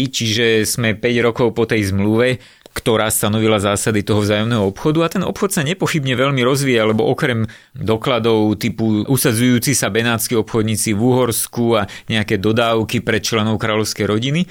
čiže 0.07 0.45
sme 0.65 0.95
5 0.98 1.27
rokov 1.27 1.48
po 1.53 1.67
tej 1.67 1.91
zmluve, 1.91 2.41
ktorá 2.75 3.08
stanovila 3.08 3.55
zásady 3.63 4.03
toho 4.03 4.20
vzájomného 4.20 4.67
obchodu 4.67 5.08
a 5.08 5.12
ten 5.12 5.24
obchod 5.24 5.55
sa 5.55 5.63
nepochybne 5.63 6.12
veľmi 6.12 6.44
rozvíja, 6.44 6.84
lebo 6.84 7.08
okrem 7.08 7.48
dokladov 7.72 8.60
typu 8.60 9.08
usadzujúci 9.08 9.72
sa 9.72 9.88
benátsky 9.88 10.36
obchodníci 10.36 10.91
v 10.91 11.00
Uhorsku 11.00 11.79
a 11.79 11.88
nejaké 12.12 12.36
dodávky 12.36 13.00
pre 13.00 13.24
členov 13.24 13.63
kráľovskej 13.63 14.05
rodiny, 14.12 14.44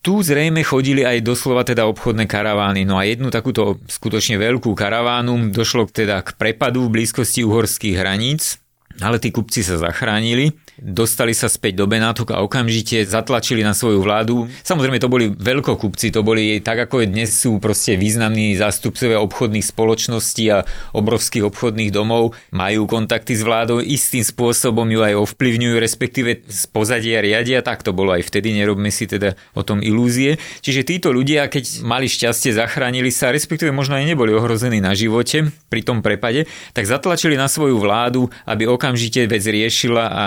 tu 0.00 0.22
zrejme 0.24 0.64
chodili 0.64 1.04
aj 1.04 1.20
doslova 1.20 1.66
teda 1.66 1.84
obchodné 1.90 2.24
karavány. 2.24 2.88
No 2.88 2.96
a 2.96 3.04
jednu 3.04 3.28
takúto 3.28 3.76
skutočne 3.90 4.40
veľkú 4.40 4.72
karavánu 4.72 5.52
došlo 5.52 5.84
teda 5.84 6.24
k 6.24 6.32
prepadu 6.38 6.88
v 6.88 7.02
blízkosti 7.02 7.44
uhorských 7.44 7.98
hraníc, 8.00 8.56
ale 9.04 9.20
tí 9.20 9.28
kupci 9.28 9.60
sa 9.60 9.76
zachránili 9.76 10.56
dostali 10.80 11.32
sa 11.32 11.48
späť 11.48 11.80
do 11.80 11.86
Benátok 11.88 12.36
a 12.36 12.44
okamžite 12.44 13.08
zatlačili 13.08 13.64
na 13.64 13.72
svoju 13.72 14.04
vládu. 14.04 14.48
Samozrejme 14.62 15.00
to 15.00 15.08
boli 15.08 15.32
veľkokupci, 15.32 16.12
to 16.12 16.20
boli 16.20 16.60
tak 16.60 16.88
ako 16.88 17.08
dnes 17.08 17.32
sú 17.32 17.56
proste 17.56 17.96
významní 17.96 18.56
zástupcovia 18.56 19.20
obchodných 19.24 19.64
spoločností 19.64 20.44
a 20.52 20.68
obrovských 20.92 21.48
obchodných 21.48 21.90
domov, 21.92 22.36
majú 22.52 22.84
kontakty 22.84 23.32
s 23.32 23.42
vládou, 23.44 23.80
istým 23.80 24.24
spôsobom 24.24 24.84
ju 24.88 25.00
aj 25.00 25.16
ovplyvňujú, 25.16 25.76
respektíve 25.80 26.44
z 26.44 26.62
pozadia 26.68 27.24
riadia, 27.24 27.64
tak 27.64 27.80
to 27.80 27.96
bolo 27.96 28.12
aj 28.12 28.28
vtedy, 28.28 28.52
nerobme 28.52 28.92
si 28.92 29.08
teda 29.08 29.34
o 29.56 29.64
tom 29.64 29.80
ilúzie. 29.80 30.36
Čiže 30.60 30.84
títo 30.84 31.08
ľudia, 31.12 31.48
keď 31.48 31.84
mali 31.84 32.08
šťastie, 32.10 32.52
zachránili 32.52 33.08
sa, 33.08 33.32
respektíve 33.32 33.72
možno 33.72 33.96
aj 33.96 34.04
neboli 34.04 34.36
ohrození 34.36 34.80
na 34.80 34.92
živote 34.92 35.48
pri 35.72 35.80
tom 35.80 36.04
prepade, 36.04 36.44
tak 36.76 36.84
zatlačili 36.84 37.34
na 37.34 37.48
svoju 37.48 37.80
vládu, 37.80 38.28
aby 38.44 38.68
okamžite 38.68 39.24
vec 39.26 39.44
riešila 39.44 40.04
a 40.06 40.24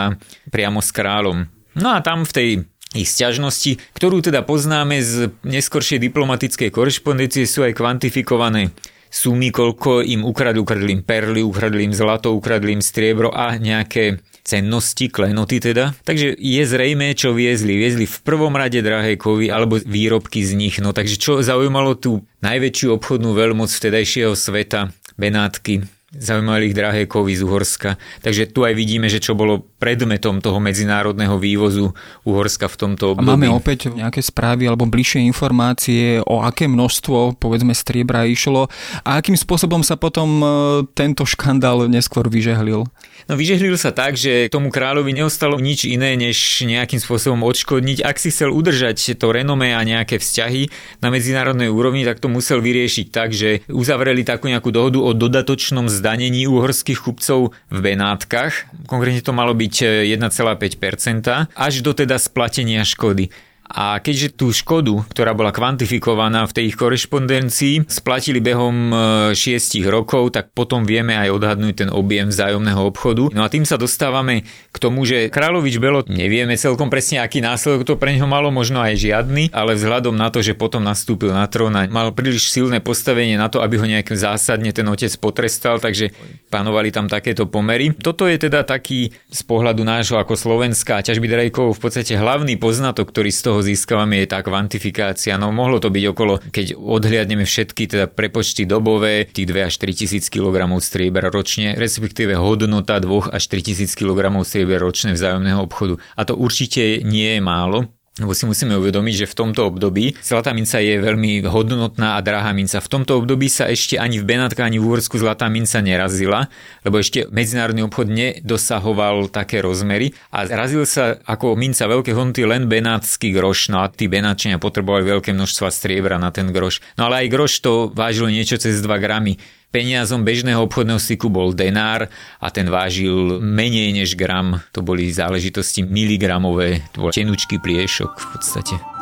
priamo 0.49 0.83
s 0.83 0.91
kráľom. 0.91 1.47
No 1.77 1.95
a 1.95 2.03
tam 2.03 2.25
v 2.25 2.33
tej 2.33 2.49
ich 2.97 3.09
sťažnosti, 3.09 3.77
ktorú 3.93 4.25
teda 4.25 4.41
poznáme 4.41 4.97
z 4.99 5.29
neskoršej 5.45 6.01
diplomatickej 6.09 6.73
korešpondencie, 6.73 7.45
sú 7.45 7.61
aj 7.61 7.77
kvantifikované 7.77 8.73
sumy, 9.09 9.49
koľko 9.49 10.05
im 10.05 10.25
ukradli, 10.25 10.61
ukradli 10.61 10.91
im 10.97 11.03
perly, 11.05 11.41
ukradli 11.41 11.85
im 11.85 11.93
zlato, 11.93 12.33
ukradli 12.33 12.77
im 12.77 12.81
striebro 12.81 13.33
a 13.33 13.57
nejaké 13.57 14.21
cennosti, 14.45 15.13
klenoty 15.13 15.61
teda. 15.61 15.93
Takže 16.05 16.33
je 16.37 16.63
zrejme, 16.65 17.13
čo 17.13 17.37
viezli. 17.37 17.77
Viezli 17.77 18.09
v 18.09 18.17
prvom 18.25 18.53
rade 18.57 18.81
drahé 18.81 19.17
kovy 19.17 19.53
alebo 19.53 19.77
výrobky 19.77 20.41
z 20.41 20.57
nich. 20.57 20.75
No 20.81 20.89
takže 20.89 21.21
čo 21.21 21.45
zaujímalo 21.45 21.93
tú 21.97 22.25
najväčšiu 22.41 22.97
obchodnú 22.97 23.37
veľmoc 23.37 23.69
vtedajšieho 23.69 24.33
sveta, 24.33 24.89
Benátky, 25.19 25.85
zaujímali 26.15 26.71
ich 26.71 26.77
drahé 26.77 27.05
kovy 27.05 27.37
z 27.37 27.45
Uhorska. 27.45 28.01
Takže 28.25 28.49
tu 28.49 28.65
aj 28.65 28.73
vidíme, 28.73 29.11
že 29.11 29.21
čo 29.21 29.37
bolo 29.37 29.68
predmetom 29.79 30.43
toho 30.43 30.59
medzinárodného 30.59 31.39
vývozu 31.39 31.95
Uhorska 32.27 32.67
v 32.67 32.75
tomto 32.75 33.15
období. 33.15 33.25
A 33.25 33.33
máme 33.33 33.49
opäť 33.49 33.89
nejaké 33.89 34.19
správy 34.19 34.67
alebo 34.67 34.83
bližšie 34.85 35.23
informácie, 35.23 36.19
o 36.27 36.43
aké 36.43 36.67
množstvo, 36.67 37.39
povedzme, 37.39 37.71
striebra 37.71 38.27
išlo 38.27 38.67
a 39.07 39.17
akým 39.17 39.39
spôsobom 39.39 39.81
sa 39.81 39.95
potom 39.95 40.29
e, 40.39 40.45
tento 40.91 41.23
škandál 41.23 41.87
neskôr 41.87 42.27
vyžehlil? 42.27 42.83
No 43.29 43.33
vyžehlil 43.37 43.77
sa 43.79 43.95
tak, 43.95 44.19
že 44.19 44.51
tomu 44.51 44.73
kráľovi 44.73 45.13
neostalo 45.15 45.61
nič 45.61 45.85
iné, 45.85 46.17
než 46.19 46.65
nejakým 46.65 46.97
spôsobom 46.97 47.45
odškodniť. 47.45 48.01
Ak 48.03 48.17
si 48.17 48.33
chcel 48.33 48.51
udržať 48.51 49.15
to 49.15 49.31
renomé 49.31 49.77
a 49.77 49.81
nejaké 49.85 50.17
vzťahy 50.17 50.67
na 50.99 51.13
medzinárodnej 51.13 51.69
úrovni, 51.69 52.03
tak 52.03 52.19
to 52.19 52.27
musel 52.27 52.59
vyriešiť 52.59 53.07
tak, 53.13 53.31
že 53.31 53.61
uzavreli 53.69 54.25
takú 54.25 54.49
nejakú 54.49 54.73
dohodu 54.73 54.99
o 54.99 55.13
dodatočnom 55.13 55.87
zdanení 55.87 56.49
uhorských 56.49 57.05
kupcov 57.05 57.53
v 57.69 57.77
Benátkach. 57.79 58.65
Konkrétne 58.89 59.21
to 59.21 59.31
malo 59.31 59.53
byť 59.53 59.68
1,5% 59.69 61.47
až 61.55 61.73
do 61.81 61.93
teda 61.93 62.17
splatenia 62.19 62.81
škody. 62.83 63.29
A 63.69 64.01
keďže 64.01 64.33
tú 64.33 64.49
škodu, 64.49 65.05
ktorá 65.13 65.37
bola 65.37 65.53
kvantifikovaná 65.53 66.49
v 66.49 66.55
tej 66.57 66.63
ich 66.73 66.77
korešpondencii, 66.77 67.85
splatili 67.85 68.41
behom 68.41 68.89
6 69.37 69.37
e, 69.37 69.85
rokov, 69.85 70.33
tak 70.33 70.49
potom 70.57 70.89
vieme 70.89 71.13
aj 71.13 71.29
odhadnúť 71.29 71.85
ten 71.85 71.89
objem 71.93 72.33
vzájomného 72.33 72.81
obchodu. 72.81 73.29
No 73.29 73.45
a 73.45 73.51
tým 73.53 73.69
sa 73.69 73.77
dostávame 73.77 74.41
k 74.73 74.77
tomu, 74.81 75.05
že 75.05 75.29
Kráľovič 75.29 75.77
Belo 75.77 76.01
nevieme 76.09 76.57
celkom 76.57 76.89
presne, 76.89 77.21
aký 77.21 77.45
následok 77.45 77.85
to 77.85 77.93
pre 78.01 78.17
neho 78.17 78.25
malo, 78.25 78.49
možno 78.49 78.81
aj 78.81 78.97
žiadny, 78.97 79.53
ale 79.53 79.77
vzhľadom 79.77 80.17
na 80.17 80.33
to, 80.33 80.41
že 80.41 80.57
potom 80.57 80.81
nastúpil 80.81 81.29
na 81.29 81.45
trón 81.45 81.77
a 81.77 81.85
mal 81.85 82.09
príliš 82.09 82.49
silné 82.49 82.81
postavenie 82.81 83.37
na 83.37 83.53
to, 83.53 83.61
aby 83.61 83.77
ho 83.77 83.85
nejakým 83.85 84.17
zásadne 84.17 84.73
ten 84.73 84.89
otec 84.89 85.13
potrestal, 85.21 85.77
takže 85.77 86.09
panovali 86.49 86.89
tam 86.89 87.05
takéto 87.05 87.45
pomery. 87.45 87.93
Toto 87.93 88.25
je 88.25 88.41
teda 88.41 88.65
taký 88.65 89.13
z 89.29 89.41
pohľadu 89.45 89.85
nášho 89.85 90.17
ako 90.17 90.33
Slovenska 90.33 91.05
ťažby 91.05 91.29
drejkov 91.29 91.77
v 91.77 91.79
podstate 91.79 92.17
hlavný 92.17 92.57
poznatok, 92.57 93.13
ktorý 93.13 93.29
z 93.29 93.41
toho 93.45 93.58
toho 93.59 93.75
získavame, 93.75 94.23
je 94.23 94.31
tá 94.31 94.39
kvantifikácia. 94.39 95.35
No 95.35 95.51
mohlo 95.51 95.83
to 95.83 95.91
byť 95.91 96.03
okolo, 96.15 96.39
keď 96.47 96.79
odhliadneme 96.79 97.43
všetky 97.43 97.91
teda 97.91 98.07
prepočty 98.07 98.63
dobové, 98.63 99.27
tých 99.27 99.51
2 99.51 99.67
až 99.67 99.75
3 99.83 99.99
tisíc 99.99 100.31
kg 100.31 100.63
striebra 100.79 101.27
ročne, 101.27 101.75
respektíve 101.75 102.39
hodnota 102.39 103.03
2 103.03 103.35
až 103.35 103.43
3 103.51 103.67
tisíc 103.67 103.91
kg 103.99 104.31
striebra 104.47 104.79
ročne 104.79 105.11
vzájomného 105.11 105.59
obchodu. 105.59 105.99
A 106.15 106.23
to 106.23 106.39
určite 106.39 107.03
nie 107.03 107.35
je 107.35 107.41
málo 107.43 107.98
lebo 108.17 108.33
si 108.33 108.43
musíme 108.49 108.75
uvedomiť, 108.75 109.25
že 109.25 109.31
v 109.31 109.37
tomto 109.37 109.69
období 109.69 110.17
zlatá 110.19 110.51
minca 110.51 110.81
je 110.81 110.97
veľmi 110.97 111.45
hodnotná 111.45 112.17
a 112.17 112.23
drahá 112.25 112.51
minca. 112.51 112.81
V 112.81 112.89
tomto 112.89 113.21
období 113.21 113.47
sa 113.47 113.69
ešte 113.69 113.95
ani 113.95 114.19
v 114.19 114.25
Benátka, 114.25 114.65
ani 114.65 114.81
v 114.81 114.89
Úhorsku 114.89 115.21
zlatá 115.21 115.47
minca 115.47 115.79
nerazila, 115.79 116.51
lebo 116.83 116.99
ešte 116.99 117.29
medzinárodný 117.31 117.87
obchod 117.87 118.11
nedosahoval 118.11 119.31
také 119.31 119.63
rozmery 119.63 120.11
a 120.33 120.49
razil 120.49 120.83
sa 120.83 121.21
ako 121.23 121.55
minca 121.55 121.87
veľké 121.87 122.11
hodnoty 122.11 122.43
len 122.43 122.67
benátsky 122.67 123.31
groš, 123.31 123.71
no 123.71 123.85
a 123.85 123.87
tí 123.87 124.11
benáčania 124.11 124.59
potrebovali 124.59 125.07
veľké 125.07 125.31
množstva 125.31 125.71
striebra 125.71 126.19
na 126.19 126.33
ten 126.33 126.51
groš. 126.51 126.83
No 126.99 127.07
ale 127.07 127.25
aj 127.25 127.27
groš 127.31 127.53
to 127.63 127.71
vážilo 127.93 128.27
niečo 128.27 128.59
cez 128.59 128.83
2 128.83 128.89
gramy. 128.99 129.39
Peniazom 129.69 130.25
bežného 130.25 130.65
obchodného 130.65 130.97
styku 130.97 131.29
bol 131.29 131.53
denár 131.53 132.09
a 132.41 132.47
ten 132.49 132.65
vážil 132.65 133.37
menej 133.37 133.93
než 133.93 134.17
gram. 134.17 134.57
To 134.73 134.81
boli 134.81 135.13
záležitosti 135.13 135.85
miligramové, 135.85 136.89
to 136.89 137.05
bol 137.05 137.13
tenučký 137.13 137.61
pliešok 137.61 138.11
v 138.17 138.25
podstate. 138.33 138.98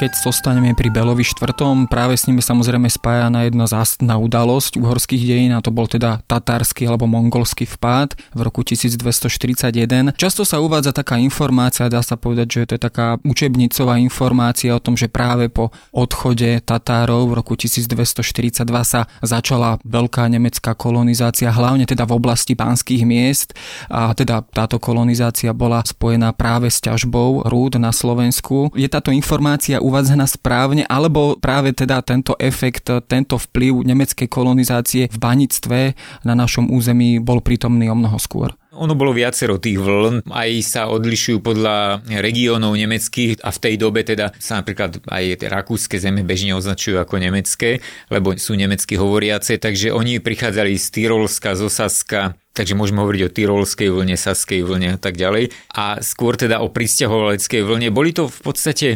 Keď 0.00 0.16
zostaneme 0.16 0.72
pri 0.72 0.88
Belovi 0.88 1.20
IV, 1.20 1.60
práve 1.84 2.16
s 2.16 2.24
nimi 2.24 2.40
samozrejme 2.40 2.88
spájana 2.88 3.44
jedna 3.44 3.68
zástna 3.68 4.16
udalosť 4.16 4.80
uhorských 4.80 5.28
dejín 5.28 5.52
a 5.52 5.60
to 5.60 5.68
bol 5.68 5.84
teda 5.84 6.24
tatársky 6.24 6.88
alebo 6.88 7.04
mongolský 7.04 7.68
vpád 7.68 8.16
v 8.32 8.40
roku 8.40 8.64
1241. 8.64 10.16
Často 10.16 10.48
sa 10.48 10.56
uvádza 10.64 10.96
taká 10.96 11.20
informácia, 11.20 11.92
dá 11.92 12.00
sa 12.00 12.16
povedať, 12.16 12.48
že 12.48 12.60
to 12.64 12.72
je 12.80 12.82
taká 12.88 13.20
učebnicová 13.28 14.00
informácia 14.00 14.72
o 14.72 14.80
tom, 14.80 14.96
že 14.96 15.12
práve 15.12 15.52
po 15.52 15.68
odchode 15.92 16.64
Tatárov 16.64 17.28
v 17.28 17.36
roku 17.36 17.60
1242 17.60 18.64
sa 18.80 19.04
začala 19.20 19.84
veľká 19.84 20.32
nemecká 20.32 20.72
kolonizácia, 20.72 21.52
hlavne 21.52 21.84
teda 21.84 22.08
v 22.08 22.16
oblasti 22.16 22.56
pánskych 22.56 23.04
miest 23.04 23.52
a 23.92 24.16
teda 24.16 24.48
táto 24.48 24.80
kolonizácia 24.80 25.52
bola 25.52 25.84
spojená 25.84 26.32
práve 26.32 26.72
s 26.72 26.80
ťažbou 26.80 27.44
rúd 27.44 27.76
na 27.76 27.92
Slovensku. 27.92 28.72
Je 28.72 28.88
táto 28.88 29.12
informácia 29.12 29.76
uvádzaná 29.90 30.30
správne, 30.30 30.86
alebo 30.86 31.34
práve 31.36 31.74
teda 31.74 31.98
tento 32.06 32.38
efekt, 32.38 32.86
tento 33.10 33.36
vplyv 33.36 33.82
nemeckej 33.82 34.30
kolonizácie 34.30 35.10
v 35.10 35.18
banictve 35.18 35.98
na 36.22 36.38
našom 36.38 36.70
území 36.70 37.18
bol 37.18 37.42
prítomný 37.42 37.90
o 37.90 37.98
mnoho 37.98 38.16
skôr? 38.22 38.54
Ono 38.70 38.94
bolo 38.94 39.10
viacero 39.10 39.58
tých 39.58 39.82
vln, 39.82 40.30
aj 40.30 40.50
sa 40.62 40.82
odlišujú 40.86 41.42
podľa 41.42 42.06
regiónov 42.06 42.78
nemeckých 42.78 43.42
a 43.42 43.50
v 43.50 43.58
tej 43.66 43.74
dobe 43.74 44.06
teda 44.06 44.30
sa 44.38 44.62
napríklad 44.62 45.02
aj 45.10 45.42
rakúske 45.50 45.98
zeme 45.98 46.22
bežne 46.22 46.54
označujú 46.54 47.02
ako 47.02 47.18
nemecké, 47.18 47.82
lebo 48.14 48.30
sú 48.38 48.54
nemecky 48.54 48.94
hovoriace, 48.94 49.58
takže 49.58 49.90
oni 49.90 50.22
prichádzali 50.22 50.78
z 50.78 50.86
Tyrolska, 50.86 51.58
z 51.58 51.66
Osaska, 51.66 52.38
takže 52.54 52.78
môžeme 52.78 53.02
hovoriť 53.02 53.22
o 53.26 53.34
tyrolskej 53.34 53.90
vlne, 53.90 54.14
saskej 54.14 54.62
vlne 54.62 54.94
a 54.94 54.98
tak 55.02 55.18
ďalej. 55.18 55.50
A 55.74 55.98
skôr 55.98 56.38
teda 56.38 56.62
o 56.62 56.70
pristahovaleckej 56.70 57.66
vlne. 57.66 57.90
Boli 57.90 58.14
to 58.14 58.30
v 58.30 58.40
podstate 58.42 58.88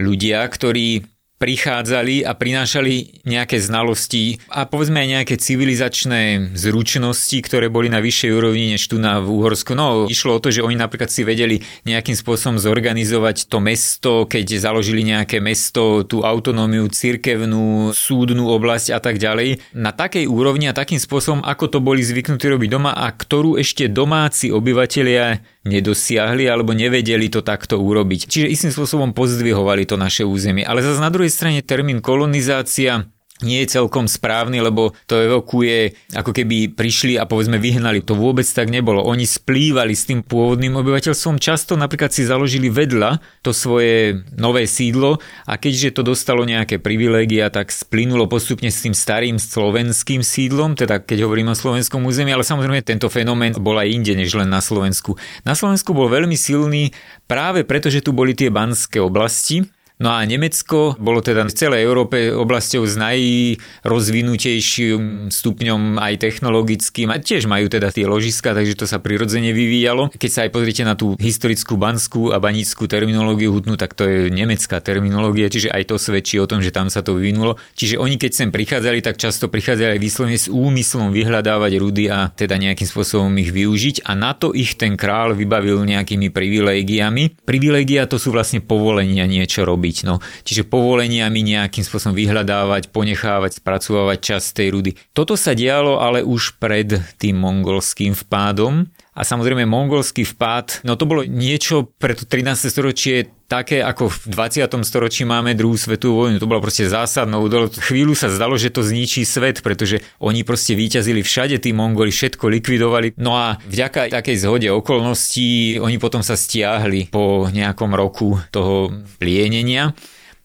ľudia, 0.00 0.48
ktorí 0.48 1.04
prichádzali 1.40 2.20
a 2.28 2.36
prinášali 2.36 3.24
nejaké 3.24 3.56
znalosti 3.64 4.36
a 4.52 4.68
povedzme 4.68 5.00
aj 5.00 5.08
nejaké 5.08 5.34
civilizačné 5.40 6.52
zručnosti, 6.52 7.32
ktoré 7.40 7.72
boli 7.72 7.88
na 7.88 8.04
vyššej 8.04 8.30
úrovni 8.36 8.76
než 8.76 8.84
tu 8.84 9.00
na 9.00 9.24
v 9.24 9.40
Úhorsku. 9.40 9.72
No, 9.72 10.04
išlo 10.04 10.36
o 10.36 10.42
to, 10.44 10.52
že 10.52 10.60
oni 10.60 10.76
napríklad 10.76 11.08
si 11.08 11.24
vedeli 11.24 11.64
nejakým 11.88 12.12
spôsobom 12.12 12.60
zorganizovať 12.60 13.48
to 13.48 13.56
mesto, 13.56 14.28
keď 14.28 14.60
založili 14.60 15.00
nejaké 15.00 15.40
mesto, 15.40 16.04
tú 16.04 16.28
autonómiu, 16.28 16.92
cirkevnú, 16.92 17.96
súdnu 17.96 18.44
oblasť 18.44 18.92
a 18.92 19.00
tak 19.00 19.16
ďalej. 19.16 19.64
Na 19.72 19.96
takej 19.96 20.28
úrovni 20.28 20.68
a 20.68 20.76
takým 20.76 21.00
spôsobom, 21.00 21.40
ako 21.40 21.72
to 21.72 21.78
boli 21.80 22.04
zvyknutí 22.04 22.52
robiť 22.52 22.68
doma 22.68 22.92
a 22.92 23.08
ktorú 23.08 23.56
ešte 23.56 23.88
domáci 23.88 24.52
obyvatelia 24.52 25.40
nedosiahli 25.60 26.48
alebo 26.48 26.72
nevedeli 26.72 27.28
to 27.28 27.44
takto 27.44 27.76
urobiť. 27.76 28.28
Čiže 28.28 28.48
istým 28.48 28.72
spôsobom 28.72 29.12
pozdvihovali 29.12 29.84
to 29.84 30.00
naše 30.00 30.24
územie. 30.24 30.64
Ale 30.64 30.80
zase 30.80 31.00
na 31.00 31.12
druhej 31.12 31.29
strane 31.30 31.62
termín 31.62 32.02
kolonizácia 32.02 33.06
nie 33.40 33.64
je 33.64 33.80
celkom 33.80 34.04
správny, 34.04 34.60
lebo 34.60 34.92
to 35.08 35.16
evokuje, 35.16 35.96
ako 36.12 36.32
keby 36.32 36.72
prišli 36.76 37.16
a 37.16 37.24
povedzme 37.24 37.56
vyhnali. 37.56 38.04
To 38.04 38.16
vôbec 38.16 38.44
tak 38.44 38.68
nebolo. 38.68 39.00
Oni 39.04 39.24
splývali 39.24 39.96
s 39.96 40.04
tým 40.08 40.20
pôvodným 40.20 40.76
obyvateľstvom, 40.76 41.40
často 41.40 41.76
napríklad 41.76 42.12
si 42.12 42.28
založili 42.28 42.68
vedľa 42.68 43.20
to 43.40 43.56
svoje 43.56 44.24
nové 44.36 44.68
sídlo 44.68 45.18
a 45.48 45.56
keďže 45.56 46.00
to 46.00 46.02
dostalo 46.04 46.44
nejaké 46.44 46.78
privilégia, 46.80 47.48
tak 47.48 47.72
splynulo 47.72 48.28
postupne 48.28 48.68
s 48.68 48.84
tým 48.84 48.92
starým 48.92 49.40
slovenským 49.40 50.20
sídlom, 50.20 50.76
teda 50.76 51.00
keď 51.00 51.24
hovorím 51.24 51.52
o 51.52 51.56
slovenskom 51.56 52.04
území, 52.04 52.36
ale 52.36 52.44
samozrejme 52.44 52.84
tento 52.84 53.08
fenomén 53.08 53.56
bol 53.56 53.76
aj 53.80 53.88
inde 53.88 54.12
než 54.14 54.36
len 54.36 54.52
na 54.52 54.60
Slovensku. 54.60 55.16
Na 55.42 55.56
Slovensku 55.56 55.96
bol 55.96 56.12
veľmi 56.12 56.36
silný 56.36 56.92
práve 57.24 57.64
preto, 57.64 57.88
že 57.88 58.04
tu 58.04 58.12
boli 58.12 58.36
tie 58.36 58.52
banské 58.52 59.00
oblasti, 59.00 59.64
No 60.00 60.16
a 60.16 60.24
Nemecko 60.24 60.96
bolo 60.96 61.20
teda 61.20 61.44
v 61.44 61.52
celej 61.52 61.84
Európe 61.84 62.32
oblasťou 62.32 62.88
s 62.88 62.96
najrozvinutejším 62.96 65.28
stupňom 65.28 66.00
aj 66.00 66.24
technologickým 66.24 67.12
a 67.12 67.20
tiež 67.20 67.44
majú 67.44 67.68
teda 67.68 67.92
tie 67.92 68.08
ložiska, 68.08 68.56
takže 68.56 68.80
to 68.80 68.88
sa 68.88 68.96
prirodzene 68.96 69.52
vyvíjalo. 69.52 70.08
Keď 70.16 70.30
sa 70.32 70.48
aj 70.48 70.56
pozrite 70.56 70.88
na 70.88 70.96
tú 70.96 71.20
historickú 71.20 71.76
banskú 71.76 72.32
a 72.32 72.40
banickú 72.40 72.88
terminológiu 72.88 73.52
hutnú, 73.52 73.76
tak 73.76 73.92
to 73.92 74.08
je 74.08 74.32
nemecká 74.32 74.80
terminológia, 74.80 75.52
čiže 75.52 75.68
aj 75.68 75.92
to 75.92 76.00
svedčí 76.00 76.40
o 76.40 76.48
tom, 76.48 76.64
že 76.64 76.72
tam 76.72 76.88
sa 76.88 77.04
to 77.04 77.20
vyvinulo. 77.20 77.60
Čiže 77.76 78.00
oni 78.00 78.16
keď 78.16 78.32
sem 78.32 78.48
prichádzali, 78.48 79.04
tak 79.04 79.20
často 79.20 79.52
prichádzali 79.52 79.92
aj 79.96 80.00
vyslovene 80.00 80.40
s 80.40 80.48
úmyslom 80.48 81.12
vyhľadávať 81.12 81.76
rudy 81.76 82.08
a 82.08 82.32
teda 82.32 82.56
nejakým 82.56 82.88
spôsobom 82.88 83.36
ich 83.36 83.52
využiť 83.52 84.08
a 84.08 84.16
na 84.16 84.32
to 84.32 84.56
ich 84.56 84.80
ten 84.80 84.96
král 84.96 85.36
vybavil 85.36 85.84
nejakými 85.84 86.32
privilégiami. 86.32 87.44
Privilégia 87.44 88.08
to 88.08 88.16
sú 88.16 88.32
vlastne 88.32 88.64
povolenia 88.64 89.28
niečo 89.28 89.68
robiť 89.68 89.89
robiť. 89.90 90.06
No. 90.06 90.22
Čiže 90.46 90.70
povoleniami 90.70 91.42
nejakým 91.42 91.82
spôsobom 91.82 92.14
vyhľadávať, 92.14 92.94
ponechávať, 92.94 93.58
spracovávať 93.58 94.18
časť 94.22 94.48
tej 94.54 94.68
rudy. 94.70 94.90
Toto 95.10 95.34
sa 95.34 95.58
dialo 95.58 95.98
ale 95.98 96.22
už 96.22 96.62
pred 96.62 97.02
tým 97.18 97.42
mongolským 97.42 98.14
vpádom. 98.14 98.86
A 99.20 99.22
samozrejme 99.22 99.68
mongolský 99.68 100.24
vpád, 100.24 100.80
no 100.80 100.96
to 100.96 101.04
bolo 101.04 101.28
niečo 101.28 101.92
pre 102.00 102.16
to 102.16 102.24
13. 102.24 102.72
storočie 102.72 103.28
také, 103.52 103.84
ako 103.84 104.08
v 104.08 104.32
20. 104.32 104.64
storočí 104.80 105.28
máme 105.28 105.52
druhú 105.52 105.76
svetovú 105.76 106.24
vojnu. 106.24 106.40
To 106.40 106.48
bolo 106.48 106.64
proste 106.64 106.88
zásadnou 106.88 107.44
údolo. 107.44 107.68
Chvíľu 107.68 108.16
sa 108.16 108.32
zdalo, 108.32 108.56
že 108.56 108.72
to 108.72 108.80
zničí 108.80 109.28
svet, 109.28 109.60
pretože 109.60 110.00
oni 110.24 110.40
proste 110.40 110.72
vyťazili 110.72 111.20
všade, 111.20 111.60
tí 111.60 111.76
Mongoli 111.76 112.08
všetko 112.08 112.48
likvidovali. 112.48 113.20
No 113.20 113.36
a 113.36 113.60
vďaka 113.68 114.08
takej 114.08 114.40
zhode 114.40 114.72
okolností 114.72 115.76
oni 115.84 116.00
potom 116.00 116.24
sa 116.24 116.32
stiahli 116.32 117.12
po 117.12 117.44
nejakom 117.52 117.92
roku 117.92 118.40
toho 118.48 118.88
plienenia. 119.20 119.92